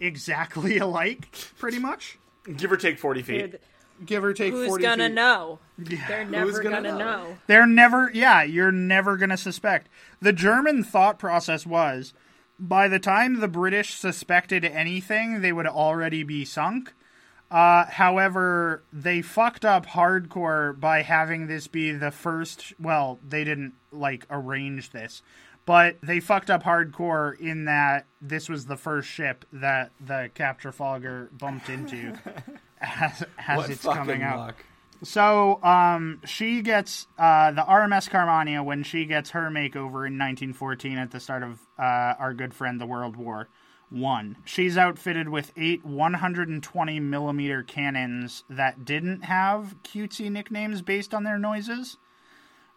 [0.00, 2.18] exactly alike, pretty much.
[2.56, 3.50] Give or take 40 feet.
[3.52, 3.60] Dude,
[4.04, 5.14] Give or take who's 40 gonna feet.
[5.14, 5.58] know?
[5.76, 6.98] They're never gonna gonna, know?
[6.98, 7.38] know.
[7.46, 9.90] They're never, yeah, you're never going to suspect.
[10.20, 12.14] The German thought process was
[12.58, 16.94] by the time the British suspected anything, they would already be sunk.
[17.50, 22.72] Uh, however, they fucked up hardcore by having this be the first.
[22.78, 25.20] Well, they didn't like arrange this,
[25.70, 30.58] but they fucked up hardcore in that this was the first ship that the Cap
[30.58, 32.18] Trafalgar bumped into
[32.80, 34.38] as, as it's coming out.
[34.38, 34.64] luck.
[35.04, 40.98] So, um, she gets uh, the RMS Carmania when she gets her makeover in 1914
[40.98, 41.82] at the start of uh,
[42.18, 43.48] our good friend the World War
[43.90, 44.38] One.
[44.44, 51.38] She's outfitted with eight 120 millimeter cannons that didn't have cutesy nicknames based on their
[51.38, 51.96] noises,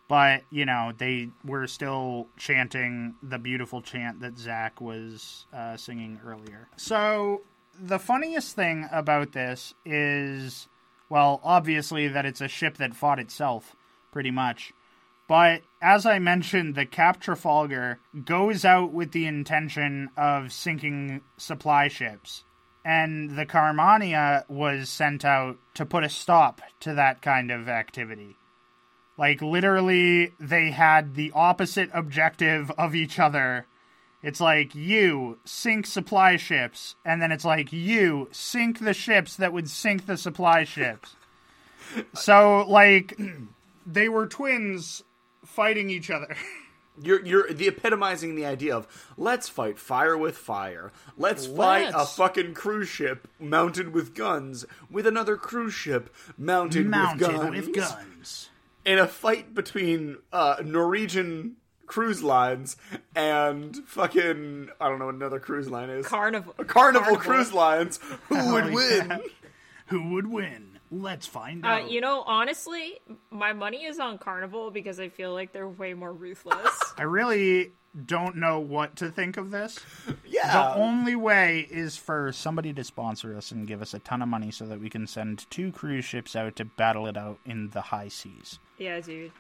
[0.08, 6.20] but you know they were still chanting the beautiful chant that Zach was uh, singing
[6.26, 6.68] earlier.
[6.78, 7.42] So
[7.80, 10.68] the funniest thing about this is
[11.14, 13.76] well, obviously that it's a ship that fought itself,
[14.12, 14.74] pretty much.
[15.28, 21.88] But as I mentioned, the Cap Trafalgar goes out with the intention of sinking supply
[21.88, 22.46] ships.
[22.84, 28.36] And the Carmania was sent out to put a stop to that kind of activity.
[29.18, 33.68] Like, literally, they had the opposite objective of each other.
[34.24, 39.54] It's like, you sink supply ships, and then it's like, you sink the ships that
[39.54, 41.16] would sink the supply ships.
[42.16, 43.20] So, like,
[43.86, 45.04] they were twins
[45.46, 46.36] fighting each other.
[47.02, 50.92] You're you're the epitomizing the idea of let's fight fire with fire.
[51.18, 57.20] Let's, fight a fucking cruise ship mounted with guns with another cruise ship mounted, Mounted
[57.20, 57.66] with guns.
[57.66, 58.50] with guns.
[58.86, 62.76] In a fight between uh, Norwegian cruise lines
[63.16, 66.06] and fucking I don't know what another cruise line is.
[66.06, 66.54] Carnival.
[66.66, 68.00] Carnival, cruise lines.
[68.30, 69.08] Who would win?
[69.08, 69.22] crap.
[69.88, 70.80] Who would win?
[70.92, 71.92] Let's find Uh, out.
[71.92, 73.00] you know, honestly,
[73.32, 76.94] my money is on Carnival because I feel like they're way more ruthless.
[76.98, 77.72] I really
[78.06, 79.80] don't know what to think of this.
[80.26, 80.52] Yeah.
[80.52, 84.28] The only way is for somebody to sponsor us and give us a ton of
[84.28, 87.70] money so that we can send two cruise ships out to battle it out in
[87.70, 88.60] the high seas.
[88.78, 89.32] Yeah, dude.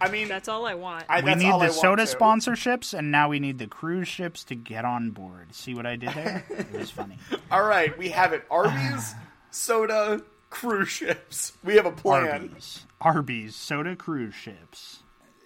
[0.00, 1.04] I mean, That's all I want.
[1.08, 2.16] I, We need the soda to.
[2.16, 5.54] sponsorships, and now we need the cruise ships to get on board.
[5.54, 6.44] See what I did there?
[6.50, 7.18] it was funny.
[7.52, 8.44] All right, we have it.
[8.50, 9.14] Arby's,
[9.52, 11.52] soda, cruise ships.
[11.62, 12.26] We have a plan.
[12.28, 12.86] Arby's.
[13.00, 15.04] Arby's soda cruise ships.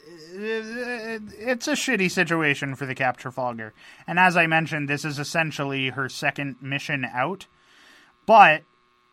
[0.09, 3.74] It's a shitty situation for the Cap Trafalgar.
[4.06, 7.46] And as I mentioned, this is essentially her second mission out.
[8.24, 8.62] But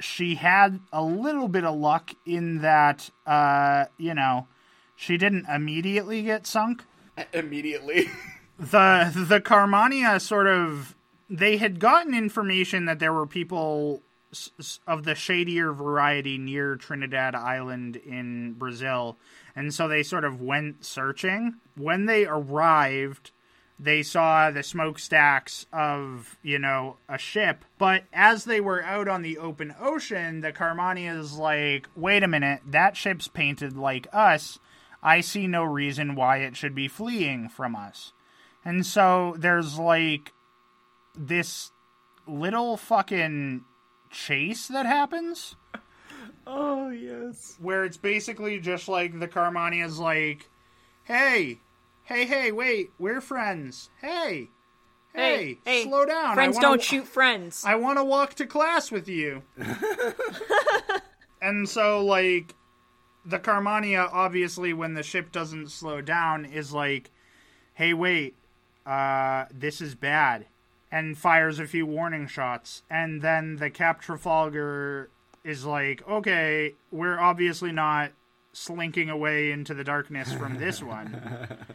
[0.03, 4.47] she had a little bit of luck in that, uh, you know,
[4.95, 6.83] she didn't immediately get sunk.
[7.33, 8.09] Immediately.
[8.59, 10.95] The the Carmania sort of
[11.29, 14.03] they had gotten information that there were people
[14.87, 19.17] of the shadier variety near Trinidad Island in Brazil,
[19.55, 21.55] and so they sort of went searching.
[21.75, 23.31] When they arrived,
[23.79, 27.65] they saw the smokestacks of, you know, a ship.
[27.77, 32.27] But as they were out on the open ocean, the Carmania is like, wait a
[32.27, 34.59] minute, that ship's painted like us.
[35.01, 38.13] I see no reason why it should be fleeing from us.
[38.63, 40.31] And so there's like
[41.17, 41.71] this
[42.25, 43.65] little fucking
[44.09, 45.55] chase that happens
[46.47, 47.57] Oh yes.
[47.59, 50.49] where it's basically just like the Carmania is like,
[51.03, 51.59] hey,
[52.03, 53.89] hey, hey, wait, we're friends.
[54.01, 54.49] Hey,
[55.13, 56.35] hey, hey, slow down.
[56.35, 57.63] Friends wanna, don't shoot friends.
[57.65, 59.43] I want to walk to class with you.
[61.41, 62.55] and so, like,
[63.25, 67.11] the Carmania, obviously, when the ship doesn't slow down, is like,
[67.73, 68.35] hey, wait,
[68.85, 70.47] uh, this is bad.
[70.91, 72.83] And fires a few warning shots.
[72.89, 75.09] And then the Cap Trafalgar
[75.43, 78.11] is like, okay, we're obviously not
[78.51, 81.57] slinking away into the darkness from this one.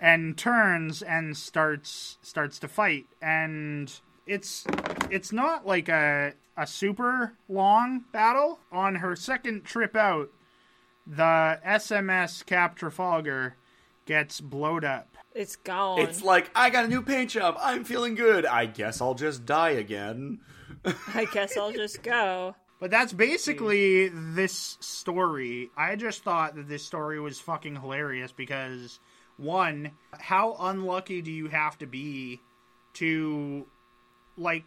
[0.00, 3.06] and turns and starts starts to fight.
[3.20, 3.92] And
[4.26, 4.66] it's
[5.10, 8.58] it's not like a a super long battle.
[8.72, 10.30] On her second trip out,
[11.06, 13.56] the SMS Cap Trafalgar
[14.06, 15.16] gets blowed up.
[15.34, 16.00] It's gone.
[16.00, 17.56] It's like I got a new paint job.
[17.60, 18.46] I'm feeling good.
[18.46, 20.40] I guess I'll just die again.
[21.14, 22.54] I guess I'll just go.
[22.78, 25.70] But that's basically this story.
[25.76, 29.00] I just thought that this story was fucking hilarious because
[29.36, 32.40] one, how unlucky do you have to be
[32.94, 33.66] to
[34.36, 34.64] like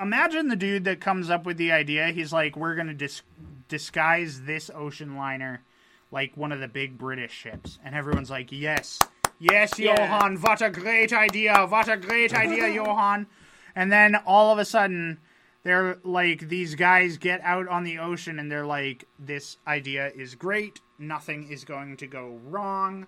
[0.00, 2.08] imagine the dude that comes up with the idea.
[2.08, 3.22] He's like, we're gonna dis-
[3.68, 5.62] disguise this ocean liner
[6.10, 9.00] like one of the big British ships, and everyone's like, yes,
[9.40, 9.98] yes, Yeah.
[9.98, 13.26] Johan, what a great idea, what a great idea, Johan.
[13.74, 15.18] And then all of a sudden,
[15.64, 20.34] they're like these guys get out on the ocean and they're like, this idea is
[20.36, 23.06] great, nothing is going to go wrong.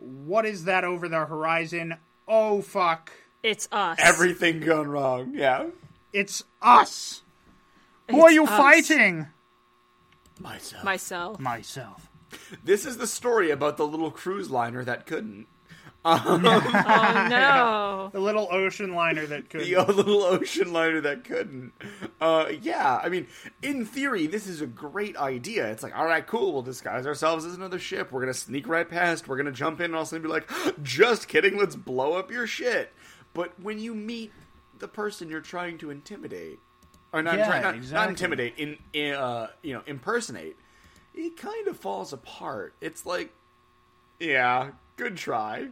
[0.00, 1.96] What is that over the horizon?
[2.26, 3.12] Oh fuck.
[3.42, 3.98] It's us.
[4.00, 5.32] Everything gone wrong.
[5.34, 5.66] Yeah.
[6.12, 7.22] It's us.
[8.10, 8.50] Who are you us.
[8.50, 9.28] fighting?
[10.40, 10.84] Myself.
[10.84, 11.40] Myself.
[11.40, 12.08] Myself.
[12.64, 15.46] This is the story about the little cruise liner that couldn't.
[16.02, 16.36] Oh
[17.30, 18.10] no.
[18.12, 19.66] The little ocean liner that could.
[19.66, 21.72] The little ocean liner that couldn't.
[22.20, 23.26] Uh, yeah, I mean,
[23.62, 25.70] in theory, this is a great idea.
[25.70, 28.12] It's like, all right, cool, we'll disguise ourselves as another ship.
[28.12, 29.28] We're gonna sneak right past.
[29.28, 30.50] We're gonna jump in and all of a sudden be like,
[30.82, 32.92] just kidding, let's blow up your shit.
[33.34, 34.32] But when you meet
[34.78, 36.58] the person you're trying to intimidate,
[37.12, 37.94] or not, Yeah, try, not, exactly.
[38.00, 40.56] not intimidate, in, in uh, you know, impersonate,
[41.14, 42.74] it kind of falls apart.
[42.80, 43.32] It's like,
[44.18, 45.68] yeah, good try.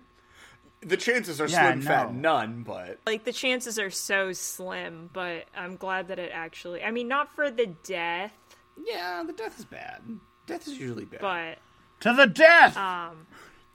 [0.80, 5.44] The chances are Yeah, slim fat none, but Like the chances are so slim, but
[5.56, 6.82] I'm glad that it actually.
[6.82, 8.32] I mean, not for the death,
[8.76, 10.02] Yeah, the death is bad.
[10.46, 11.20] Death is usually bad.
[11.20, 11.58] but
[12.00, 12.76] to the death.
[12.76, 13.26] Um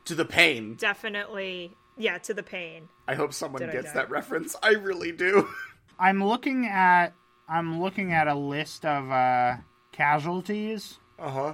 [0.05, 0.75] to the pain.
[0.75, 2.89] definitely, yeah, to the pain.
[3.07, 4.55] I hope someone Did gets that reference.
[4.63, 5.47] I really do.
[5.99, 7.13] I'm looking at.
[7.47, 9.57] I'm looking at a list of uh,
[9.91, 10.99] casualties.
[11.19, 11.53] Uh huh.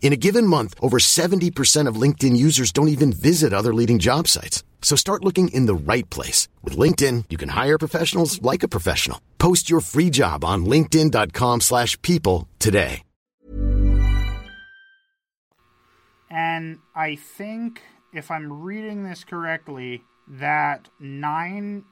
[0.00, 4.26] In a given month, over 70% of LinkedIn users don't even visit other leading job
[4.26, 4.64] sites.
[4.80, 6.48] So start looking in the right place.
[6.64, 9.20] With LinkedIn, you can hire professionals like a professional.
[9.36, 13.02] Post your free job on linkedin.com/people slash people today.
[16.30, 17.82] And I think,
[18.12, 21.84] if I'm reading this correctly, that nine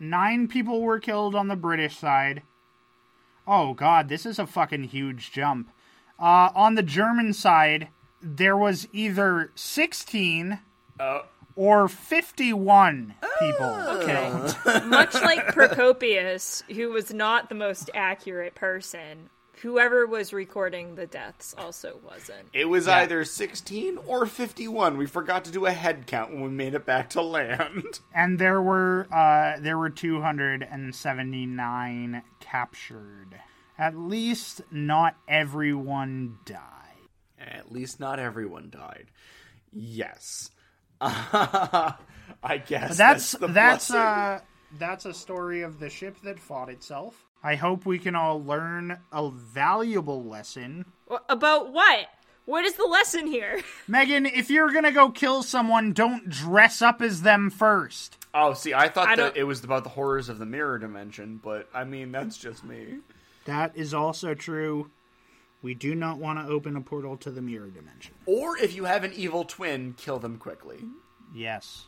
[0.00, 2.42] nine people were killed on the British side.
[3.46, 5.70] Oh god, this is a fucking huge jump.
[6.22, 7.88] Uh, on the German side,
[8.22, 10.60] there was either 16
[11.56, 13.66] or 51 people.
[13.66, 14.30] Okay.
[14.86, 19.30] Much like Procopius, who was not the most accurate person,
[19.62, 22.46] whoever was recording the deaths also wasn't.
[22.52, 24.96] It was either 16 or 51.
[24.96, 27.98] We forgot to do a head count when we made it back to land.
[28.14, 33.40] And there were uh, there were 279 captured.
[33.78, 36.58] At least not everyone died.
[37.40, 39.06] At least not everyone died.
[39.72, 40.50] Yes.
[41.00, 43.96] I guess That's that's the that's blessing.
[43.96, 44.40] uh
[44.78, 47.26] that's a story of the ship that fought itself.
[47.42, 50.84] I hope we can all learn a valuable lesson.
[51.28, 52.06] About what?
[52.44, 53.60] What is the lesson here?
[53.88, 58.16] Megan, if you're gonna go kill someone, don't dress up as them first.
[58.34, 60.78] Oh, see, I thought I that don't- it was about the horrors of the mirror
[60.78, 62.98] dimension, but I mean, that's just me.
[63.44, 64.90] That is also true.
[65.62, 68.14] We do not want to open a portal to the mirror dimension.
[68.26, 70.80] Or if you have an evil twin, kill them quickly.
[71.34, 71.86] Yes.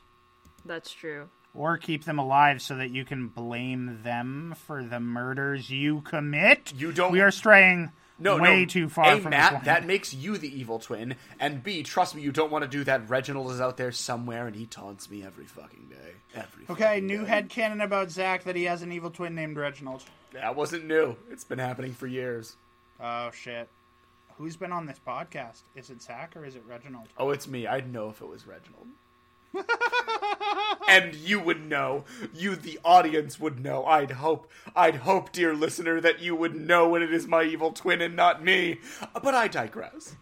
[0.64, 1.28] That's true.
[1.54, 6.72] Or keep them alive so that you can blame them for the murders you commit.
[6.76, 8.66] You don't- We are straying No, way no.
[8.66, 9.64] too far A, from Matt, the point.
[9.66, 12.82] that makes you the evil twin, and B, trust me, you don't want to do
[12.84, 13.08] that.
[13.08, 16.14] Reginald is out there somewhere, and he taunts me every fucking day.
[16.34, 17.42] Every Okay, fucking new day.
[17.42, 20.02] headcanon about Zach that he has an evil twin named Reginald.
[20.34, 21.16] That wasn't new.
[21.30, 22.56] It's been happening for years.
[23.00, 23.68] Oh shit.
[24.36, 25.62] Who's been on this podcast?
[25.76, 27.06] Is it Zach or is it Reginald?
[27.16, 27.68] Oh, it's me.
[27.68, 28.88] I'd know if it was Reginald.
[30.88, 32.04] and you would know.
[32.34, 33.84] You, the audience, would know.
[33.84, 37.70] I'd hope, I'd hope, dear listener, that you would know when it is my evil
[37.70, 38.80] twin and not me.
[39.22, 40.16] But I digress.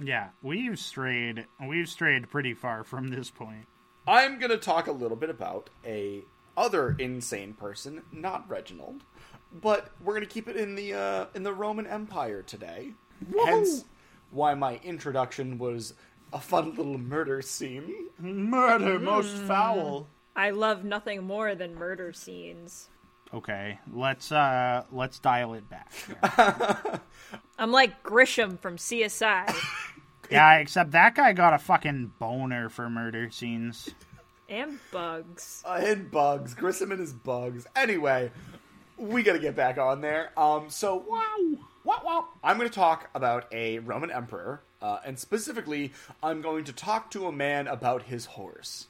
[0.00, 3.66] Yeah, we've strayed we've strayed pretty far from this point.
[4.06, 6.22] I'm gonna talk a little bit about a
[6.56, 9.02] other insane person, not Reginald,
[9.60, 12.90] but we're gonna keep it in the uh, in the Roman Empire today.
[13.44, 13.84] Hence,
[14.30, 15.94] why my introduction was
[16.32, 18.08] a fun little murder scene.
[18.18, 20.08] Murder most foul.
[20.36, 22.88] I love nothing more than murder scenes.
[23.32, 25.92] Okay, let's uh let's dial it back.
[27.58, 29.54] I'm like Grissom from CSI
[30.30, 33.90] yeah, except that guy got a fucking boner for murder scenes.
[34.48, 35.62] and Bugs.
[35.66, 37.66] Uh, and bugs, Grissom and his bugs.
[37.76, 38.30] Anyway,
[38.96, 40.30] we gotta get back on there.
[40.36, 42.24] Um, so wow, wow, wow.
[42.42, 45.92] I'm gonna talk about a Roman emperor, uh, and specifically,
[46.22, 48.86] I'm going to talk to a man about his horse.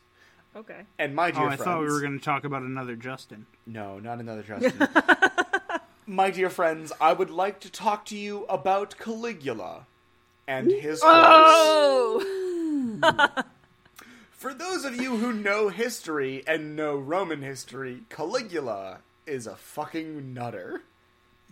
[0.57, 0.83] Okay.
[0.99, 3.47] And my Oh, dear I friends, thought we were going to talk about another Justin.
[3.67, 4.87] no, not another Justin.
[6.07, 9.87] my dear friends, I would like to talk to you about Caligula
[10.47, 11.13] and his horse.
[11.17, 13.03] Oh!
[14.31, 20.35] For those of you who know history and know Roman history, Caligula is a fucking
[20.35, 20.83] nutter.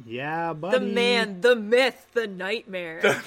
[0.04, 0.78] Yeah, buddy.
[0.78, 3.02] The man, the myth, the nightmare.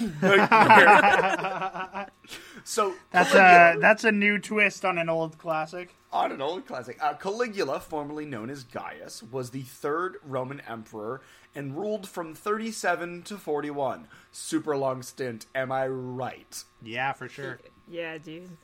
[2.64, 5.96] So That's Caligula, a that's a new twist on an old classic.
[6.12, 11.22] on an old classic, uh, Caligula, formerly known as Gaius, was the third Roman emperor
[11.54, 14.08] and ruled from 37 to 41.
[14.32, 16.64] Super long stint, am I right?
[16.82, 17.60] Yeah, for sure.
[17.88, 18.58] yeah, dude.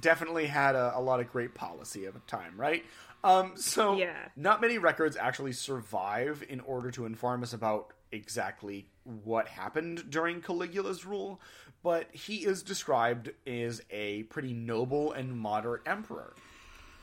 [0.00, 2.84] definitely had a, a lot of great policy at the time, right?
[3.24, 4.14] Um, so, Yeah.
[4.36, 10.40] not many records actually survive in order to inform us about exactly what happened during
[10.40, 11.40] Caligula's rule,
[11.82, 16.34] but he is described as a pretty noble and moderate emperor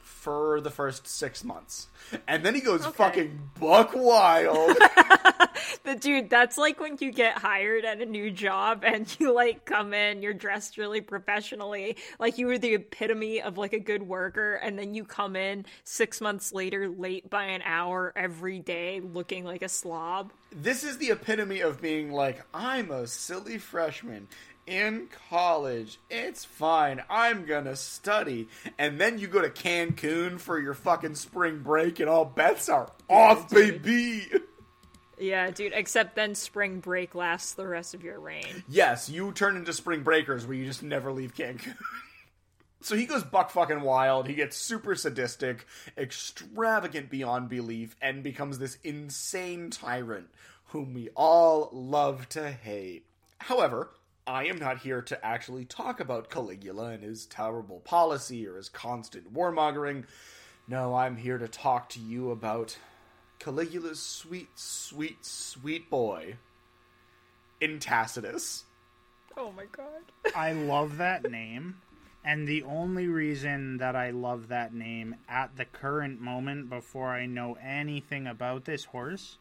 [0.01, 1.87] for the first six months.
[2.27, 4.77] And then he goes fucking buck wild.
[5.83, 9.65] The dude, that's like when you get hired at a new job and you like
[9.65, 14.03] come in, you're dressed really professionally, like you were the epitome of like a good
[14.03, 19.01] worker, and then you come in six months later, late by an hour every day,
[19.01, 20.31] looking like a slob.
[20.51, 24.27] this is the epitome of being like, I'm a silly freshman
[24.67, 25.99] in college.
[26.09, 27.03] It's fine.
[27.09, 28.47] I'm gonna study.
[28.77, 32.91] And then you go to Cancun for your fucking spring break, and all bets are
[33.09, 34.27] off, baby.
[35.17, 38.63] Yeah, dude, except then spring break lasts the rest of your reign.
[38.67, 41.75] Yes, you turn into spring breakers where you just never leave Cancun.
[42.81, 44.27] So he goes buck fucking wild.
[44.27, 45.65] He gets super sadistic,
[45.97, 50.27] extravagant beyond belief, and becomes this insane tyrant
[50.65, 53.07] whom we all love to hate.
[53.39, 53.89] However,
[54.27, 58.69] I am not here to actually talk about Caligula and his terrible policy or his
[58.69, 60.03] constant warmongering.
[60.67, 62.77] No, I'm here to talk to you about
[63.39, 66.35] Caligula's sweet, sweet, sweet boy,
[67.61, 68.63] in Tacitus.
[69.37, 70.33] Oh my god.
[70.35, 71.77] I love that name.
[72.23, 77.27] And the only reason that I love that name at the current moment before I
[77.27, 79.37] know anything about this horse,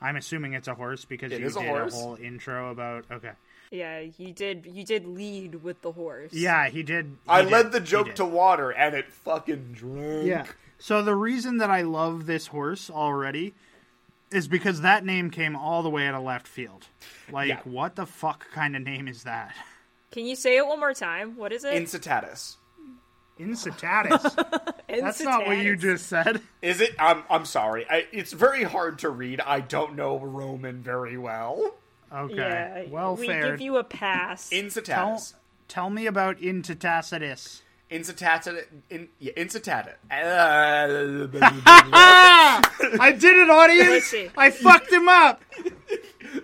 [0.00, 1.94] I'm assuming it's a horse because It you is a did horse.
[1.94, 3.30] a whole intro about okay.
[3.70, 6.32] Yeah, you did you did lead with the horse.
[6.32, 7.06] Yeah, he did.
[7.24, 10.26] he I did, led the joke to water and it fucking drank.
[10.26, 10.46] Yeah.
[10.78, 13.54] So the reason that I love this horse already
[14.30, 16.86] is because that name came all the way out of left field.
[17.30, 17.60] Like, Yeah.
[17.64, 19.54] what the fuck kind of name is that?
[20.10, 21.36] Can you say it one more time?
[21.36, 21.72] What is it?
[21.74, 22.56] Incitatus.
[23.38, 24.72] Incitatus.
[24.88, 26.40] That's not what you just said.
[26.62, 26.94] Is it?
[26.98, 27.86] I'm I'm sorry.
[27.88, 29.40] I, it's very hard to read.
[29.40, 31.74] I don't know Roman very well.
[32.12, 32.34] Okay.
[32.36, 33.50] Yeah, well, we fair.
[33.50, 34.48] give you a pass.
[34.48, 35.34] tell, Incitatus.
[35.68, 37.60] tell me about Incitatus.
[37.90, 38.64] Incitatus.
[38.90, 39.94] In, yeah, incitatus.
[43.00, 44.12] I did it, audience.
[44.12, 44.32] Let's.
[44.36, 45.42] I fucked him up.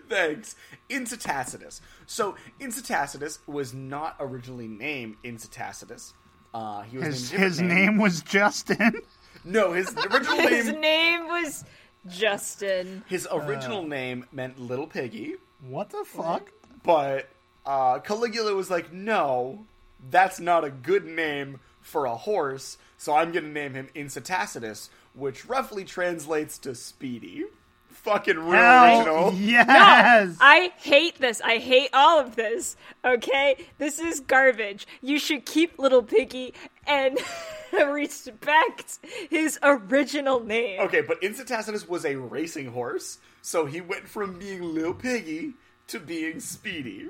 [0.09, 0.55] Thanks.
[0.88, 1.80] Incitacitus.
[2.07, 6.12] So Incitacitus was not originally named Incitacitus.
[6.55, 9.01] Uh, he was His his different name was Justin.
[9.45, 10.80] No, his original His name.
[10.80, 11.64] name was
[12.09, 13.03] Justin.
[13.09, 15.34] His original name meant Little Piggy,
[15.66, 16.53] What the fuck?
[16.84, 17.28] but
[17.64, 19.64] uh, Caligula was like, "No,
[20.11, 25.46] that's not a good name for a horse." So I'm gonna name him Incitacitus, which
[25.46, 27.44] roughly translates to Speedy.
[27.90, 29.32] Fucking real Hell original.
[29.38, 30.36] yes.
[30.40, 31.40] I hate this.
[31.40, 32.76] I hate all of this.
[33.05, 33.57] Okay?
[33.78, 34.86] This is garbage.
[35.00, 36.55] You should keep Little Piggy
[36.86, 37.18] and
[37.72, 38.98] respect
[39.30, 40.80] his original name.
[40.80, 45.55] Okay, but Incitacitus was a racing horse, so he went from being Little Piggy
[45.88, 47.09] to being Speedy.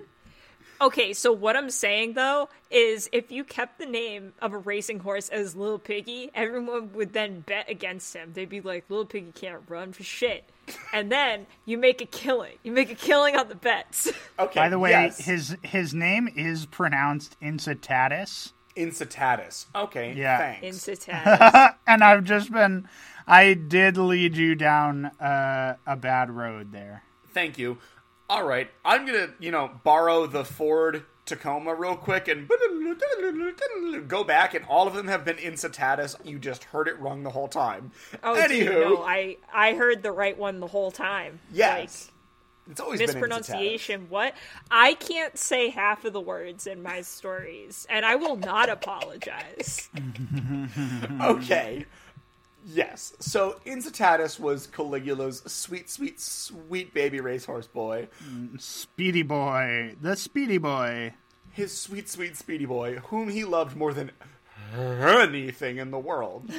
[0.82, 4.98] Okay, so what I'm saying though is if you kept the name of a racing
[4.98, 8.32] horse as Little Piggy, everyone would then bet against him.
[8.32, 10.50] They'd be like, Little Piggy can't run for shit.
[10.92, 12.54] And then you make a killing.
[12.64, 14.10] You make a killing on the bets.
[14.38, 14.58] Okay.
[14.58, 15.24] By the way, yes.
[15.24, 18.52] his his name is pronounced Incitatus.
[18.76, 19.66] Incitatus.
[19.74, 20.14] Okay.
[20.14, 20.38] Yeah.
[20.38, 20.78] Thanks.
[20.78, 21.74] Incitatus.
[21.86, 22.88] and I've just been
[23.26, 27.04] I did lead you down uh, a bad road there.
[27.32, 27.78] Thank you.
[28.32, 32.48] All right, I'm gonna, you know, borrow the Ford Tacoma real quick and
[34.08, 36.16] go back, and all of them have been incitatus.
[36.24, 37.92] You just heard it wrong the whole time.
[38.24, 41.40] Oh, Anywho, dude, no, I I heard the right one the whole time.
[41.52, 42.10] yes,
[42.70, 44.06] it's always Like, been mispronunciation.
[44.08, 44.34] What?
[44.70, 49.90] I can't say half of the words in my stories, and I will not apologize.
[51.20, 51.84] Okay.
[52.64, 53.12] Yes.
[53.18, 58.08] So Incitatus was Caligula's sweet, sweet, sweet baby racehorse boy.
[58.24, 61.14] Mm, speedy boy, the speedy boy.
[61.50, 64.12] His sweet, sweet speedy boy, whom he loved more than
[64.74, 66.44] anything in the world.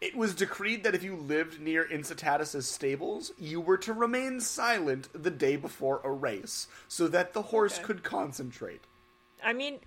[0.00, 5.08] it was decreed that if you lived near Incitatus's stables, you were to remain silent
[5.14, 7.84] the day before a race, so that the horse Okay.
[7.84, 8.82] could concentrate.
[9.42, 9.78] I mean,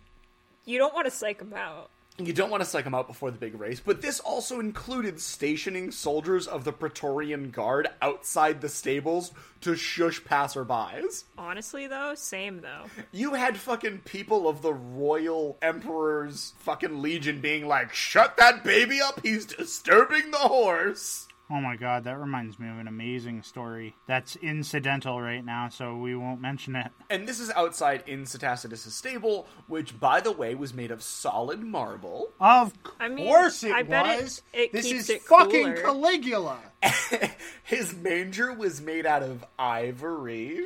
[0.65, 1.89] you don't want to psych him out.
[2.19, 5.19] You don't want to psych them out before the big race, but this also included
[5.19, 11.25] stationing soldiers of the Praetorian Guard outside the stables to shush passerbys.
[11.37, 12.85] Honestly, though, same though.
[13.11, 18.99] You had fucking people of the Royal Emperor's fucking Legion being like, shut that baby
[18.99, 21.26] up, he's disturbing the horse.
[21.49, 25.95] Oh my god, that reminds me of an amazing story that's incidental right now, so
[25.95, 26.91] we won't mention it.
[27.09, 31.61] And this is outside in Incitacitus' stable, which, by the way, was made of solid
[31.63, 32.31] marble.
[32.41, 34.41] Of I mean, course it I bet it- was.
[34.51, 35.81] it this keeps is it fucking cooler.
[35.81, 36.57] Caligula.
[37.63, 40.65] His manger was made out of ivory.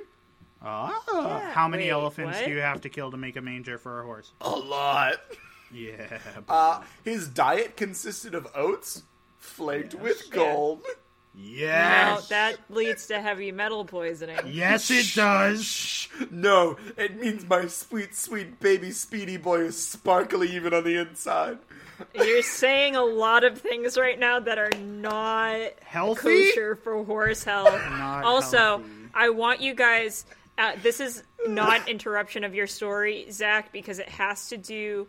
[0.64, 2.46] Oh, how many wait, elephants what?
[2.46, 4.32] do you have to kill to make a manger for a horse?
[4.42, 5.16] A lot.
[5.72, 6.20] Yeah.
[6.50, 9.04] Uh, his diet consisted of oats
[9.42, 10.84] flaked with gold.
[11.34, 12.28] Now yes.
[12.28, 14.38] that leads to heavy metal poisoning.
[14.46, 16.08] yes, it does.
[16.30, 21.58] No, it means my sweet, sweet baby Speedy boy is sparkly even on the inside.
[22.14, 26.50] You're saying a lot of things right now that are not Healthy?
[26.50, 27.74] kosher for horse health.
[27.74, 28.86] Not also, healthy.
[29.14, 30.26] I want you guys.
[30.58, 35.08] Uh, this is not interruption of your story, Zach, because it has to do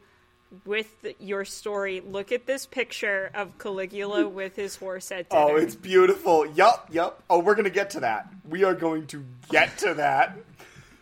[0.64, 2.00] with the, your story.
[2.00, 5.59] Look at this picture of Caligula with his horse at oh, dinner.
[5.59, 6.46] Oh, it's beautiful.
[6.46, 7.22] Yup, yup.
[7.30, 8.28] Oh, we're going to get to that.
[8.48, 10.36] We are going to get to that.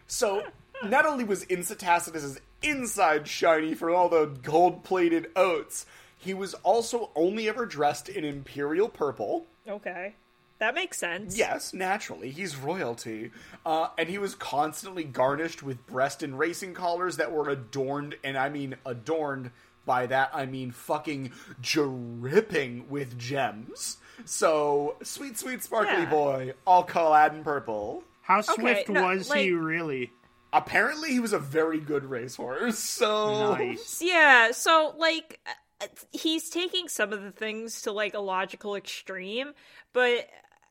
[0.06, 0.44] So,
[0.84, 5.86] not only was Incitacitus' inside shiny for all the gold plated oats,
[6.18, 9.46] he was also only ever dressed in imperial purple.
[9.68, 10.14] okay.
[10.60, 11.36] That makes sense.
[11.36, 13.30] Yes, naturally, he's royalty.
[13.66, 18.38] Uh, and he was constantly garnished with breast and racing collars that were adorned, and
[18.38, 19.50] I mean adorned.
[19.86, 21.32] By that, I mean fucking
[21.62, 23.96] dripping with gems.
[24.26, 26.10] So, sweet, sweet, sparkly Yeah.
[26.10, 28.04] boy, all clad in purple.
[28.20, 30.12] How swift no, was he really?
[30.52, 32.78] Apparently, he was a very good racehorse.
[32.78, 34.02] So, Nice.
[34.02, 35.40] Yeah, so like
[35.80, 39.54] uh, he's taking some of the things to like a logical extreme,
[39.94, 40.28] but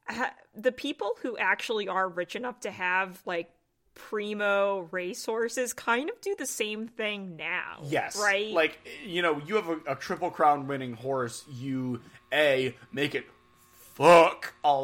[0.10, 3.50] ha- the people who actually are rich enough to have like
[3.96, 7.80] primo racehorses kind of do the same thing now.
[7.84, 8.18] Yes.
[8.20, 8.52] Right?
[8.52, 12.02] Like, you know, you have a, a triple crown winning horse, you
[12.34, 13.26] A, make it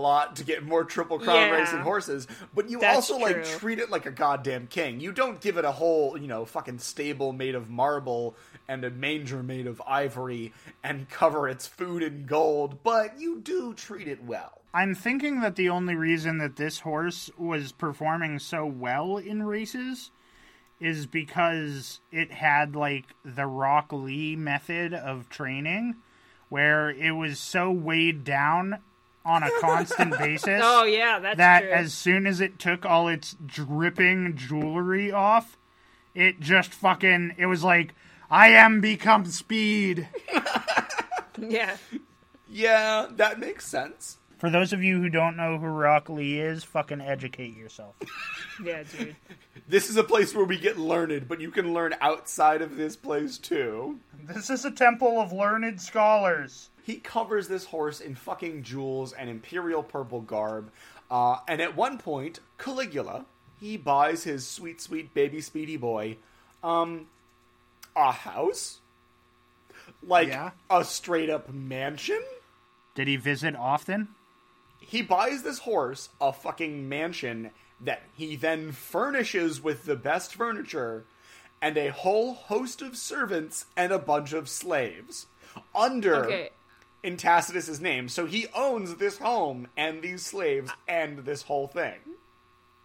[0.05, 1.49] lot to get more triple crown Yeah.
[1.59, 4.99] racing horses, but you That's also like treat it like a goddamn king.
[4.99, 8.35] You don't give it a whole, you know, fucking stable made of marble
[8.67, 10.53] and a manger made of ivory
[10.83, 14.61] and cover its food in gold, but you do treat it well.
[14.73, 20.11] I'm thinking that the only reason that this horse was performing so well in races
[20.81, 25.95] is because it had like the Rock Lee method of training
[26.49, 28.79] where it was so weighed down
[29.25, 31.71] on a constant basis Oh yeah, that's that true.
[31.71, 35.57] as soon as it took all its dripping jewelry off,
[36.13, 37.93] it just fucking it was like
[38.29, 40.07] I am become speed.
[41.39, 41.77] yeah.
[42.49, 44.17] Yeah, that makes sense.
[44.37, 47.95] For those of you who don't know who Rock Lee is, fucking educate yourself.
[48.63, 49.17] Yeah, dude.
[49.67, 52.95] This is a place where we get learned, but you can learn outside of this
[52.95, 53.99] place too.
[54.29, 56.69] This is a temple of learned scholars.
[56.85, 60.69] He covers this horse in fucking jewels and imperial purple garb.
[61.09, 63.25] Uh, and at one point, Caligula,
[63.59, 66.17] he buys his sweet, sweet baby Speedy Boy,
[66.63, 67.07] um,
[67.95, 68.81] a house?
[70.03, 70.51] Like Yeah.
[70.69, 72.23] a straight up mansion?
[72.93, 74.09] Did he visit often?
[74.79, 77.49] He buys this horse a fucking mansion
[77.81, 81.03] that he then furnishes with the best furniture
[81.63, 85.25] and a whole host of servants and a bunch of slaves
[85.73, 86.49] under Okay.
[87.05, 88.09] In Tacitus's name.
[88.09, 91.99] So he owns this home and these slaves and this whole thing.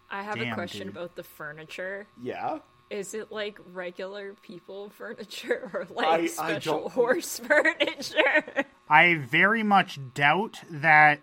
[0.09, 0.95] I have Damn, a question dude.
[0.95, 2.07] about the furniture.
[2.21, 2.59] Yeah.
[2.89, 8.65] Is it like regular people furniture or like I- I special don't- horse furniture?
[8.89, 11.21] I very much doubt that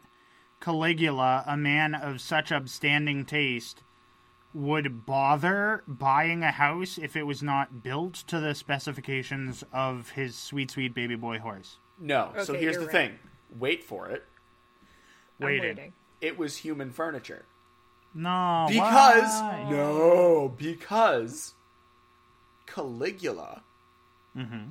[0.60, 3.82] Caligula, a man of such upstanding taste,
[4.54, 10.34] would bother buying a house if it was not built to the specifications of his
[10.36, 11.78] sweet, sweet baby boy horse.
[12.00, 12.32] No.
[12.44, 12.92] so here's the right.
[12.92, 13.18] thing.
[13.58, 14.24] Wait for it.
[15.40, 15.76] I'm Waiting.
[15.76, 15.92] waiting.
[16.20, 17.44] It was human furniture.
[18.14, 19.66] No, Because why?
[19.70, 21.54] no, because
[22.66, 23.62] Caligula
[24.36, 24.70] mm-hmm.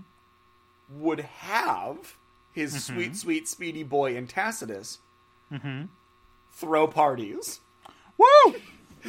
[0.90, 2.18] would have
[2.52, 2.96] his mm-hmm.
[2.96, 5.00] sweet, sweet, speedy boy in Tacitus
[5.52, 5.86] mm-hmm.
[6.52, 7.62] throw parties.
[8.18, 8.56] Woo!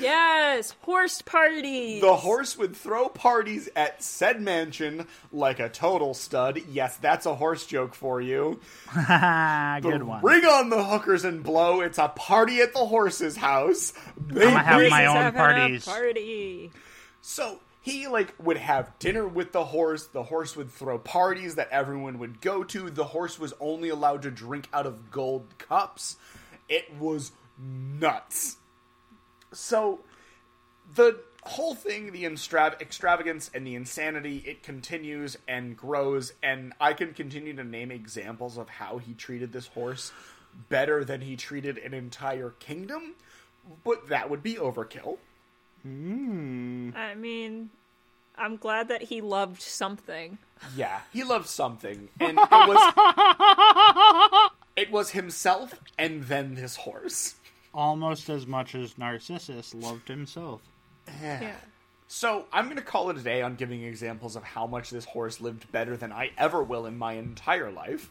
[0.00, 2.00] Yes, horse parties.
[2.00, 6.60] The horse would throw parties at said mansion like a total stud.
[6.70, 8.60] Yes, that's a horse joke for you.
[8.94, 10.20] Good one.
[10.20, 11.80] Bring on the hookers and blow.
[11.80, 13.92] It's a party at the horse's house.
[14.30, 15.84] I'ma have my own have a parties.
[15.84, 16.70] Party.
[17.20, 20.06] So he like would have dinner with the horse.
[20.06, 22.90] The horse would throw parties that everyone would go to.
[22.90, 26.16] The horse was only allowed to drink out of gold cups.
[26.68, 28.56] It was nuts.
[29.52, 30.00] So
[30.94, 36.32] the whole thing, the extra- extravagance and the insanity, it continues and grows.
[36.42, 40.12] And I can continue to name examples of how he treated this horse
[40.68, 43.14] better than he treated an entire kingdom.
[43.84, 45.18] But that would be overkill.
[45.82, 46.90] Hmm.
[46.96, 47.70] I mean,
[48.36, 50.38] I'm glad that he loved something.
[50.76, 57.34] Yeah, he loved something, and it was it was himself and then this horse.
[57.78, 60.62] Almost as much as Narcissus loved himself.
[61.22, 61.52] Yeah.
[62.08, 65.04] So I'm going to call it a day on giving examples of how much this
[65.04, 68.10] horse lived better than I ever will in my entire life.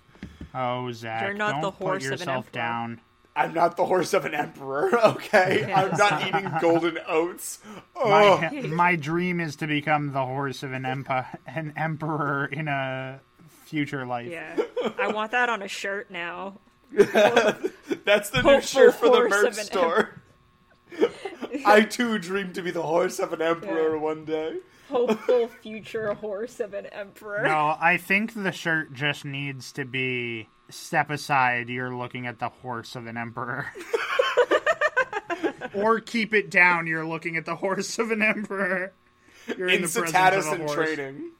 [0.56, 2.62] Oh, Zach, You're not don't the horse put of an yourself emperor.
[2.62, 3.02] down.
[3.36, 5.70] I'm not the horse of an emperor, okay?
[5.74, 7.60] I'm not eating golden oats.
[7.94, 8.68] My, oh.
[8.70, 13.20] my dream is to become the horse of an empa- an emperor in a
[13.66, 14.32] future life.
[14.32, 14.56] Yeah.
[14.98, 16.54] I want that on a shirt now.
[18.06, 20.22] That's the new shirt for the horse merch store.
[21.66, 24.02] I too dream to be the horse of an emperor Yeah.
[24.02, 24.58] one day.
[24.90, 27.44] Hopeful future horse of an emperor.
[27.44, 31.70] No, I think the shirt just needs to be step aside.
[31.70, 33.68] You're looking at the horse of an emperor.
[35.74, 36.88] or keep it down.
[36.88, 38.94] You're looking at the horse of an emperor.
[39.58, 40.74] You're in, the presence Incitatus of a in horse.
[40.96, 41.32] training.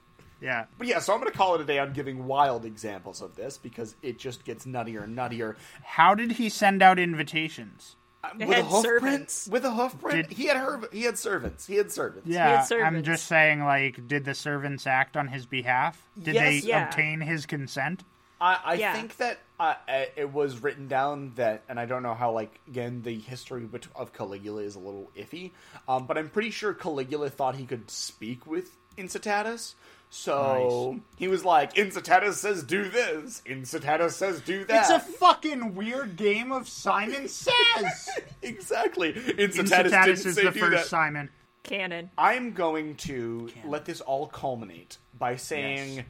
[0.42, 0.66] Yeah.
[0.78, 3.36] But yeah, so I'm going to call it a day on giving wild examples of
[3.36, 5.56] this because it just gets nuttier and nuttier.
[5.84, 7.96] How did he send out invitations?
[8.36, 11.04] They with had a hoof print, with a hoof print, Did- he had her, he
[11.04, 11.66] had servants.
[11.66, 12.28] He had servants.
[12.28, 16.02] Yeah, I'm just saying, like, did the servants act on his behalf?
[16.22, 16.64] Did Yes.
[16.64, 16.88] they Yeah.
[16.90, 18.04] obtain his consent?
[18.42, 18.94] I, I Yeah.
[18.94, 22.60] think that uh, uh, it was written down that, and I don't know how, like,
[22.68, 25.52] again, the history of Caligula is a little iffy,
[25.88, 29.74] um, but I'm pretty sure Caligula thought he could speak with Incitatus.
[30.10, 34.82] So he was like, Incitatus says do this, Incitatus says do that.
[34.82, 38.10] It's a fucking weird game of Simon Says.
[38.42, 39.14] exactly.
[39.14, 41.30] Incitatus, Incitatus didn't is say the do first that.
[41.64, 42.10] Canon.
[42.18, 46.06] I'm going to let this all culminate by saying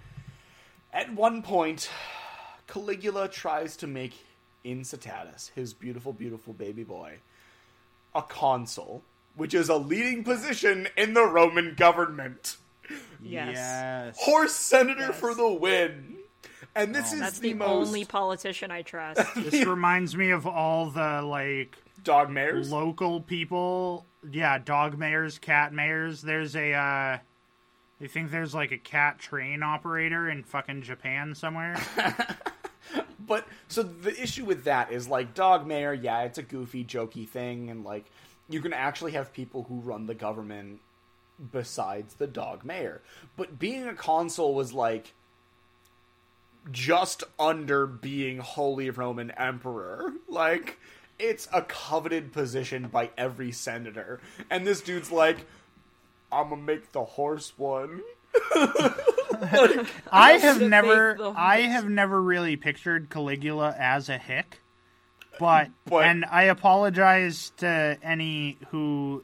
[0.93, 1.89] at one point,
[2.67, 4.13] Caligula tries to make
[4.63, 7.17] Incitatus, his beautiful, beautiful baby boy,
[8.13, 9.03] a consul,
[9.35, 12.57] which is a leading position in the Roman government.
[13.21, 13.49] Yes.
[13.55, 14.17] Yes.
[14.19, 15.19] Horse senator Yes.
[15.19, 16.17] for the win.
[16.75, 19.21] And this is That's the, the, most only politician I trust.
[19.35, 22.71] This reminds me of all the like dog mayors.
[22.71, 24.05] local people.
[24.29, 26.21] Yeah, dog mayors, cat mayors.
[26.21, 26.73] There's a.
[26.73, 27.17] uh
[27.99, 31.75] I think there's like a cat train operator in fucking Japan somewhere.
[33.19, 37.27] But so the issue with that is like dog mayor, yeah, it's a goofy, jokey
[37.27, 38.05] thing, and like
[38.47, 40.79] you can actually have people who run the government
[41.51, 43.01] besides the dog mayor.
[43.35, 45.13] But being a consul was like
[46.71, 50.13] just under being Holy Roman Emperor.
[50.27, 50.79] Like
[51.19, 54.19] it's a coveted position by every senator.
[54.49, 55.45] And this dude's like,
[56.31, 58.01] I'm gonna make the horse one.
[60.11, 64.61] I have never, I have never really pictured Caligula as a hick,
[65.39, 69.23] but, But- and I apologize to any who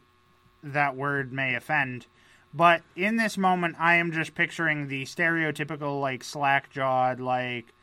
[0.64, 2.08] that word may offend,
[2.54, 7.74] but in this moment, I am just picturing the stereotypical like slack jawed like.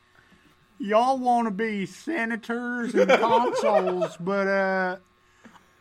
[0.79, 4.97] Y'all want to be senators and consuls, but uh,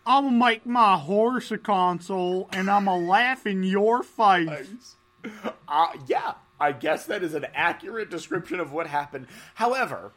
[0.06, 4.98] I'm gonna make my horse a consul, and I'm gonna laugh in your face.
[5.68, 9.28] Uh, yeah, I guess that is an accurate description of what happened.
[9.56, 10.12] However,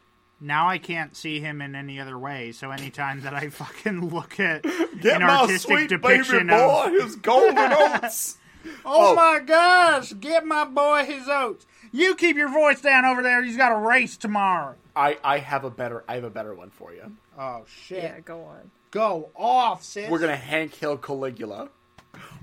[0.44, 4.40] Now I can't see him in any other way, so anytime that I fucking look
[4.40, 4.62] at
[5.00, 8.38] Get an my artistic sweet baby depiction boy of his golden oats.
[8.84, 9.14] Oh, Oh.
[9.14, 11.64] my gosh, get my boy his oats.
[11.92, 14.74] You keep your voice down over there, he's got a race tomorrow.
[14.96, 17.12] I, I have a better I have a better one for you.
[17.38, 18.02] Oh shit.
[18.02, 18.70] yeah, go on.
[18.90, 20.10] Go off, sis.
[20.10, 21.68] We're gonna Hank Hill Caligula.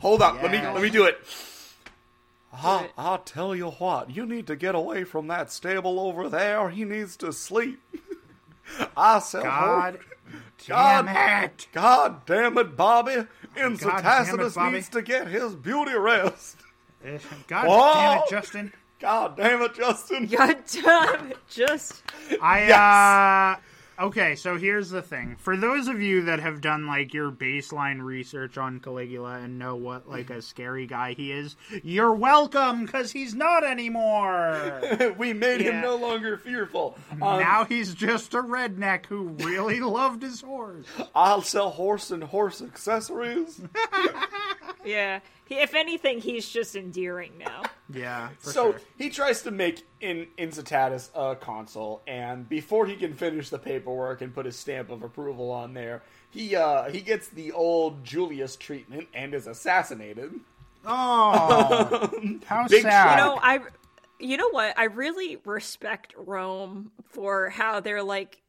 [0.02, 1.20] Hold up, let me let me do it.
[2.52, 6.70] I, I'll tell you what, you need to get away from that stable over there.
[6.70, 7.80] He needs to sleep.
[8.98, 10.00] I said, God
[10.68, 11.68] God, damn it.
[11.74, 13.26] God damn it, Bobby.
[13.56, 14.74] damn Incitatus Bobby.
[14.76, 16.58] needs to get his beauty rest.
[17.48, 17.94] God Whoa.
[17.94, 18.74] damn it, Justin.
[19.00, 20.26] God damn it, Justin.
[20.28, 22.04] God damn it, just
[22.42, 23.58] I Yes.
[23.58, 23.62] uh
[24.00, 25.36] okay, so here's the thing.
[25.38, 29.76] For those of you that have done like your baseline research on Caligula and know
[29.76, 34.82] what like a scary guy he is, you're welcome cuz he's not anymore.
[35.18, 36.98] we made him no longer fearful.
[37.12, 40.86] Um, now he's just a redneck who really loved his horse.
[41.14, 43.62] I'll sell horse and horse accessories.
[44.86, 45.20] yeah.
[45.50, 47.64] He, if anything, he's just endearing now.
[47.92, 48.82] Yeah, for so sure.
[49.00, 54.22] he tries to make in Incitatus a consul, and before he can finish the paperwork
[54.22, 58.56] and put his stamp of approval on there, he uh, he gets the old Julius
[58.58, 60.34] treatment and is assassinated.
[60.86, 62.12] Oh,
[62.46, 63.18] how Big sad.
[63.18, 63.60] You know, I,
[64.20, 64.78] you know what?
[64.78, 68.40] I really respect Rome for how they're like,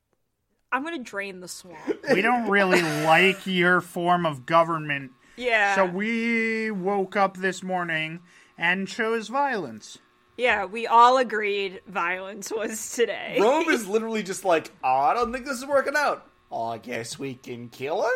[0.71, 1.79] I'm gonna drain the swamp.
[2.13, 5.75] we don't really like your form of government, Yeah.
[5.75, 8.21] so we woke up this morning
[8.59, 9.99] and chose violence.
[10.37, 13.39] yeah, we all agreed violence was today.
[13.41, 16.27] Rome is literally just like, oh, I don't think this is working out.
[16.53, 18.11] Oh, I guess we can kill him.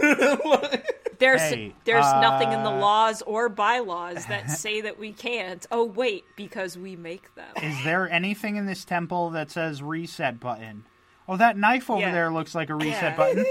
[1.18, 5.64] There's Hey, there's nothing in the uh, laws or bylaws that say that we can't.
[5.70, 7.46] Oh wait, because we make them.
[7.62, 10.84] Is there anything in this temple that says reset button?
[11.28, 12.10] Oh, that knife over Yeah.
[12.12, 13.16] there looks like a reset Yeah.
[13.16, 13.44] button.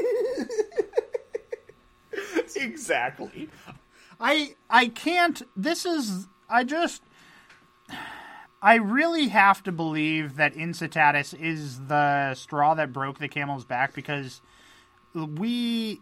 [2.61, 3.49] Exactly.
[4.19, 5.41] I I can't.
[5.55, 6.27] This is.
[6.49, 7.01] I just.
[8.61, 13.95] I really have to believe that Incitatus is the straw that broke the camel's back
[13.95, 14.39] because
[15.15, 15.99] we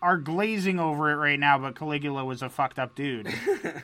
[0.00, 3.28] are glazing over it right now, but Caligula was a fucked up dude.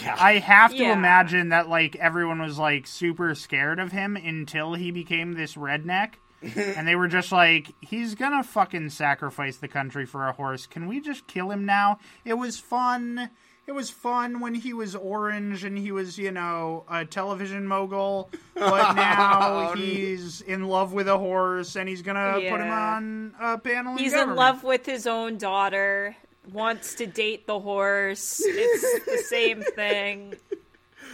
[0.00, 0.14] Yeah.
[0.16, 0.92] I have to Yeah.
[0.92, 6.10] imagine that like everyone was like super scared of him until he became this redneck.
[6.56, 10.66] and they were just like, he's gonna fucking sacrifice the country for a horse.
[10.66, 11.98] Can we just kill him now?
[12.24, 13.30] It was fun.
[13.64, 18.28] It was fun when he was orange and he was, you know, a television mogul.
[18.54, 23.58] But now he's in love with a horse and he's gonna put him on a
[23.58, 23.96] panel.
[23.96, 24.38] He's in government.
[24.38, 26.16] love with his own daughter.
[26.52, 28.42] Wants to date the horse.
[28.44, 30.34] It's the same thing.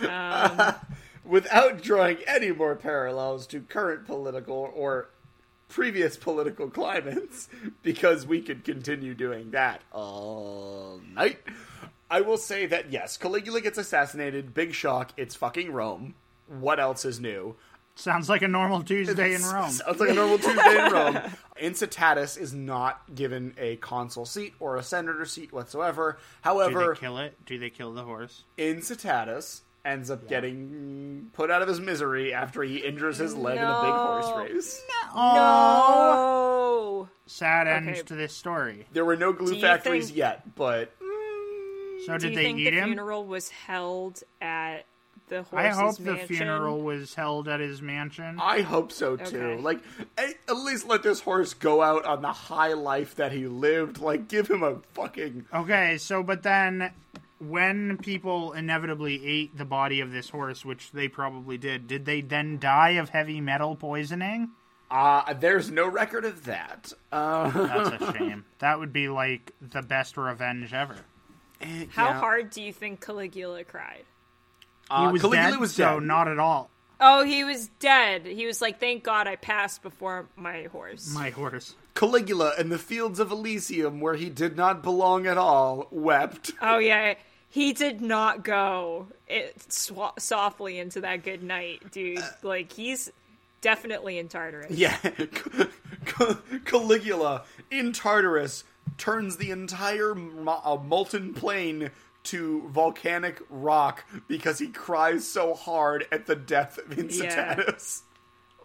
[0.09, 0.75] Um,
[1.25, 5.11] Without drawing any more parallels to current political or
[5.69, 7.49] previous political climates,
[7.83, 11.39] because we could continue doing that all night.
[12.11, 14.55] I will say that yes, Caligula gets assassinated.
[14.55, 15.13] Big shock.
[15.17, 16.15] It's fucking Rome.
[16.47, 17.57] What else is new?
[17.95, 19.71] Sounds like a normal Tuesday in Rome.
[19.71, 21.19] Sounds like a normal Tuesday in Rome.
[21.61, 26.13] Incitatus is not given a consul seat or a senator seat whatsoever.
[26.13, 27.45] Do However, they kill it?
[27.45, 28.45] Do they kill the horse?
[28.57, 33.63] Incitatus ends up getting put out of his misery after he injures his leg in
[33.65, 34.39] a big horse No.
[34.39, 34.83] race.
[35.15, 38.03] Oh, Sad end Okay.
[38.03, 38.87] to this story.
[38.93, 42.07] There were no glue factories think- yet, but mm.
[42.07, 42.89] So do did you they think eat the him?
[42.91, 44.85] funeral was held at
[45.29, 48.39] the horse's I hope the funeral was held at his mansion.
[48.41, 49.37] I hope so too.
[49.39, 49.61] Okay.
[49.63, 49.81] Like,
[50.17, 53.99] at at least let this horse go out on the high life that he lived.
[54.01, 55.45] Like, give him a fucking.
[55.55, 56.93] Okay, so but then
[57.41, 62.21] when people inevitably ate the body of this horse, which they probably did, did they
[62.21, 64.51] then die of heavy metal poisoning?
[64.91, 66.93] Uh, there's no record of that.
[67.13, 68.45] Uh, That's a shame.
[68.59, 70.97] that would be like the best revenge ever.
[71.91, 72.21] How yeah.
[72.21, 74.05] hard do you think Caligula cried?
[74.91, 76.07] Uh, he was Caligula dead, was so dead.
[76.07, 76.71] not at all.
[77.01, 78.27] Oh, he was dead.
[78.27, 81.75] He was like, "Thank God I passed before my horse." My horse.
[81.95, 86.53] Caligula in the fields of Elysium, where he did not belong at all, wept.
[86.63, 87.15] Oh yeah,
[87.49, 92.23] he did not go it sw- softly into that good night, dude.
[92.43, 93.11] like he's
[93.61, 94.71] definitely in Tartarus.
[94.71, 94.97] Yeah,
[96.65, 98.65] Caligula in Tartarus
[98.97, 101.91] turns the entire mo- uh, molten plain
[102.25, 108.03] to volcanic rock because he cries so hard at the death of Incitatus.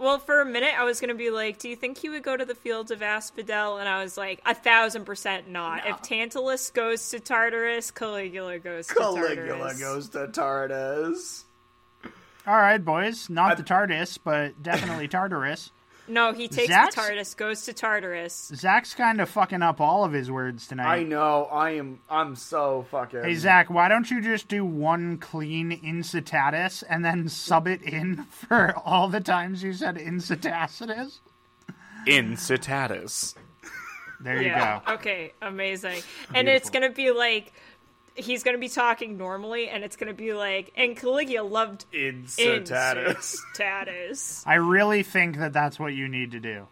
[0.04, 2.36] Well, for a minute, I was gonna be like, "Do you think he would go
[2.36, 5.88] to the fields of Asphodel?" And I was like, "A thousand percent not.
[5.88, 11.46] If Tantalus goes to Tartarus, Caligula goes to Caligula Tartarus." goes to Tartarus.
[12.46, 13.30] All right, boys.
[13.30, 15.72] Not the TARDIS, but definitely Tartarus.
[16.08, 16.88] No, he takes Zax?
[16.88, 18.52] the Tartarus, goes to Tartarus.
[18.56, 20.86] Zach's kind of fucking up all of his words tonight.
[21.00, 21.46] I know.
[21.46, 22.00] I am.
[22.10, 23.24] I'm so fucking.
[23.24, 28.24] Hey Zach, why don't you just do one clean incitatus and then sub it in
[28.30, 31.20] for all the times you said incitatus?
[32.06, 33.36] Incitatus.
[34.20, 34.82] There you Yeah.
[34.86, 34.94] go.
[34.96, 35.34] Okay.
[35.42, 36.02] Amazing.
[36.34, 37.54] And it's gonna be like.
[38.16, 43.38] He's gonna be talking normally, and it's gonna be like, and Caligula loved Incitatus.
[43.56, 44.44] Incitatus.
[44.46, 46.68] I really think that that's what you need to do.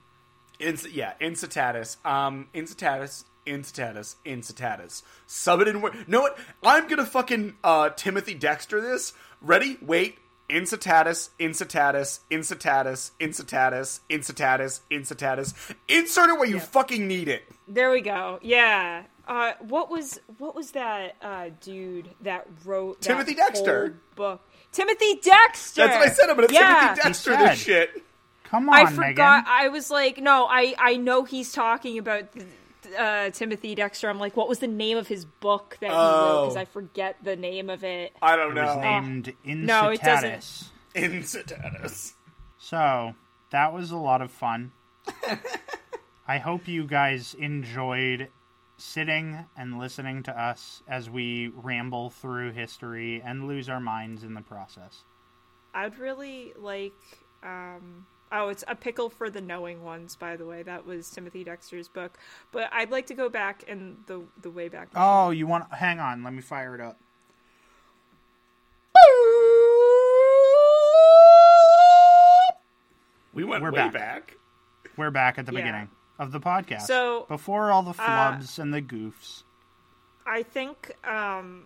[0.60, 1.98] Inc- yeah, Incitatus.
[2.06, 3.24] Um, Incitatus.
[3.48, 4.16] Incitatus.
[4.26, 5.02] Incitatus.
[5.26, 5.82] Sub it in.
[5.82, 6.38] wor- Know what?
[6.62, 9.14] I'm gonna fucking uh Timothy Dexter this.
[9.42, 9.78] Ready?
[9.82, 10.20] Wait.
[10.48, 11.30] Incitatus.
[11.40, 12.20] Incitatus.
[12.30, 13.12] Incitatus.
[13.20, 14.02] Incitatus.
[14.10, 14.82] Incitatus.
[14.92, 15.74] Incitatus.
[15.88, 17.44] Insert it where you fucking need it.
[17.68, 18.38] There we go.
[18.44, 19.04] Yeah.
[19.28, 23.88] Uh, what was what was that uh, dude that wrote that Timothy Dexter.
[23.88, 24.42] whole book?
[24.72, 25.82] Timothy Dexter.
[25.88, 26.30] That's what I said.
[26.30, 26.80] I'm gonna yeah.
[26.96, 28.04] Timothy Dexter this shit.
[28.46, 28.96] Come on, I Megan.
[28.96, 29.46] forgot.
[29.48, 32.26] I was like, no, I I know he's talking about
[32.98, 34.10] uh, Timothy Dexter.
[34.10, 36.42] I'm like, what was the name of his book that he wrote?
[36.46, 36.60] Because Oh.
[36.60, 38.14] I forget the name of it.
[38.22, 38.82] I don't It was know.
[38.82, 40.32] named No, it doesn't.
[40.32, 40.66] incitatus.
[40.96, 42.14] Incitatus.
[42.58, 43.14] So
[43.52, 44.72] that was a lot of fun.
[46.28, 48.30] I hope you guys enjoyed
[48.82, 54.34] sitting and listening to us as we ramble through history and lose our minds in
[54.34, 55.04] the process.
[55.74, 56.94] I'd really like.
[57.44, 60.16] Um, oh, it's a pickle for the knowing ones.
[60.16, 62.18] By the way, that was Timothy Dexter's book.
[62.52, 64.90] But I'd like to go back in the the way back.
[64.96, 65.74] Oh, you want?
[65.74, 66.98] Hang on, let me fire it up.
[73.34, 73.94] We went We're way back.
[73.94, 74.38] back.
[74.98, 75.60] We're back at the Yeah.
[75.60, 75.90] beginning
[76.22, 76.82] of the podcast.
[76.84, 79.44] So, before all the flubs and the goofs.
[80.26, 81.66] I think um,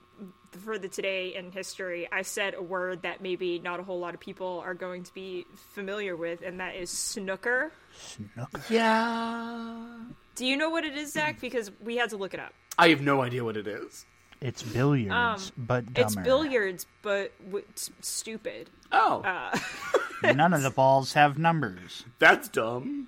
[0.64, 4.14] for the today in history, I said a word that maybe not a whole lot
[4.14, 7.72] of people are going to be familiar with, and that is snooker.
[8.00, 8.62] Snooker.
[8.70, 9.98] Yeah.
[10.36, 11.40] Do you know what it is, Zach?
[11.42, 12.54] Because we had to look it up.
[12.78, 14.06] I have no idea what it is.
[14.42, 16.02] It's billiards, Um, but dumber.
[16.02, 18.70] It's billiards, but w- s- stupid.
[18.92, 19.22] Oh,
[20.24, 22.06] None of the balls have numbers.
[22.20, 23.08] that's dumb.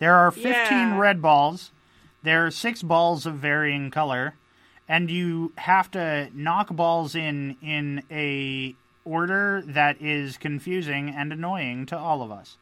[0.00, 0.98] There are 15 Yeah.
[0.98, 1.70] red balls.
[2.22, 4.34] There are six balls of varying color,
[4.88, 8.74] and you have to knock balls in in a
[9.04, 12.58] order that is confusing and annoying to all of us.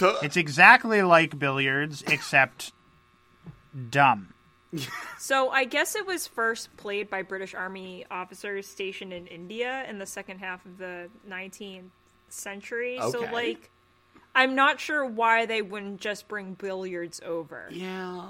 [0.00, 2.72] It's exactly like billiards except
[3.90, 4.34] dumb.
[5.18, 9.98] So I guess it was first played by British Army officers stationed in India in
[9.98, 11.90] the second half of the 19th
[12.28, 12.98] century.
[13.10, 13.70] So like
[14.34, 17.68] I'm not sure why they wouldn't just bring billiards over.
[17.70, 18.28] yeah.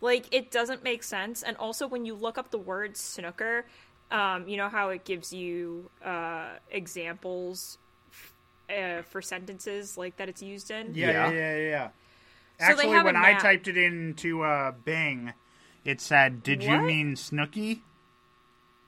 [0.00, 3.66] Like it doesn't make sense and also when you look up the word snooker,
[4.10, 7.78] um, you know how it gives you uh, examples
[8.68, 10.94] uh, for sentences like that it's used in?
[10.94, 11.30] Yeah.
[11.30, 11.88] yeah, yeah.
[11.88, 11.90] So
[12.58, 15.32] they Actually, have when I typed it into uh, Bing,
[15.84, 17.80] it said, "Did you mean Snooki?"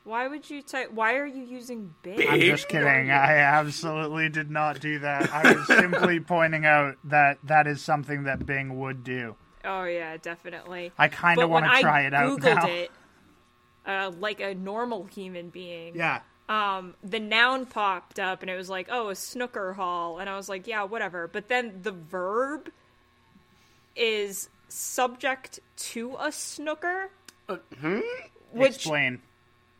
[0.05, 2.18] Why would you type why are you using Bing?
[2.18, 2.28] Bing?
[2.28, 3.11] I'm just kidding.
[3.11, 5.32] I absolutely did not do that.
[5.32, 9.34] I was simply pointing out that that is something that Bing would do.
[9.64, 10.92] Oh yeah, definitely.
[10.98, 12.68] I kind of want to try it out Googled now.
[12.68, 12.90] it,
[13.86, 15.96] uh, like a normal human being.
[15.96, 16.20] Yeah.
[16.46, 20.36] Um, the noun popped up and it was like, oh, a snooker hall, and I
[20.36, 21.26] was like, yeah, whatever.
[21.26, 22.70] But then the verb
[23.96, 27.09] is subject to a snooker,
[28.52, 29.22] which Explain.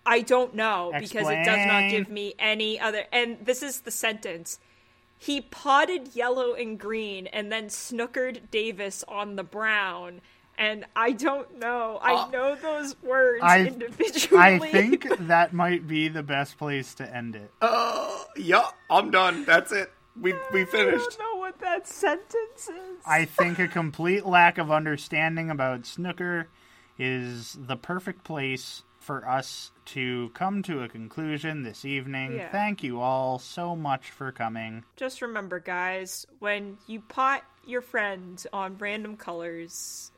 [0.07, 3.05] I don't know because it does not give me any other.
[3.13, 4.59] And this is the sentence.
[5.19, 10.21] He potted yellow and green and then snookered Davis on the brown.
[10.57, 11.99] And I don't know.
[12.03, 14.41] I know those words I, individually.
[14.41, 17.51] I think that might be the best place to end it.
[17.61, 19.45] Uh, yeah, I'm done.
[19.45, 19.91] That's it.
[20.21, 21.19] We we I finished.
[21.19, 22.99] don't know what that sentence is.
[23.05, 26.49] I think a complete lack of understanding about snooker
[26.99, 32.37] is the perfect place for us to come to a conclusion this evening.
[32.37, 32.51] Yeah.
[32.51, 34.85] Thank you all so much for coming.
[34.97, 40.11] Just remember, guys, when you pot your friend on random colors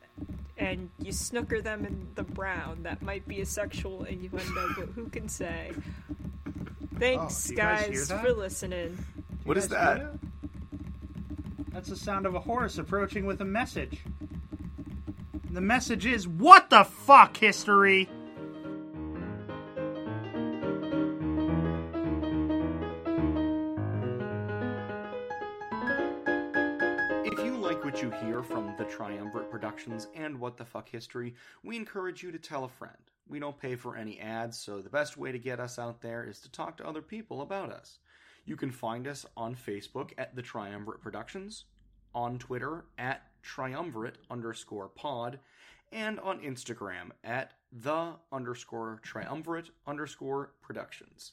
[0.56, 5.08] and you snooker them in the brown, that might be a sexual innuendo, but who
[5.08, 5.72] can say?
[6.98, 8.96] Thanks, Oh, guys guys, for listening.
[9.44, 10.10] What is You that?
[11.72, 13.98] That's the sound of a horse approaching with a message.
[15.50, 18.08] The message is What the fuck, history?
[28.96, 32.96] Triumvirate Productions and What the Fuck History, we encourage you to tell a friend.
[33.28, 36.24] We don't pay for any ads, so the best way to get us out there
[36.24, 37.98] is to talk to other people about us.
[38.46, 41.66] You can find us on Facebook at the Triumvirate Productions,
[42.14, 45.40] on Twitter at triumvirate underscore pod,
[45.92, 51.32] and on Instagram at the underscore triumvirate underscore productions.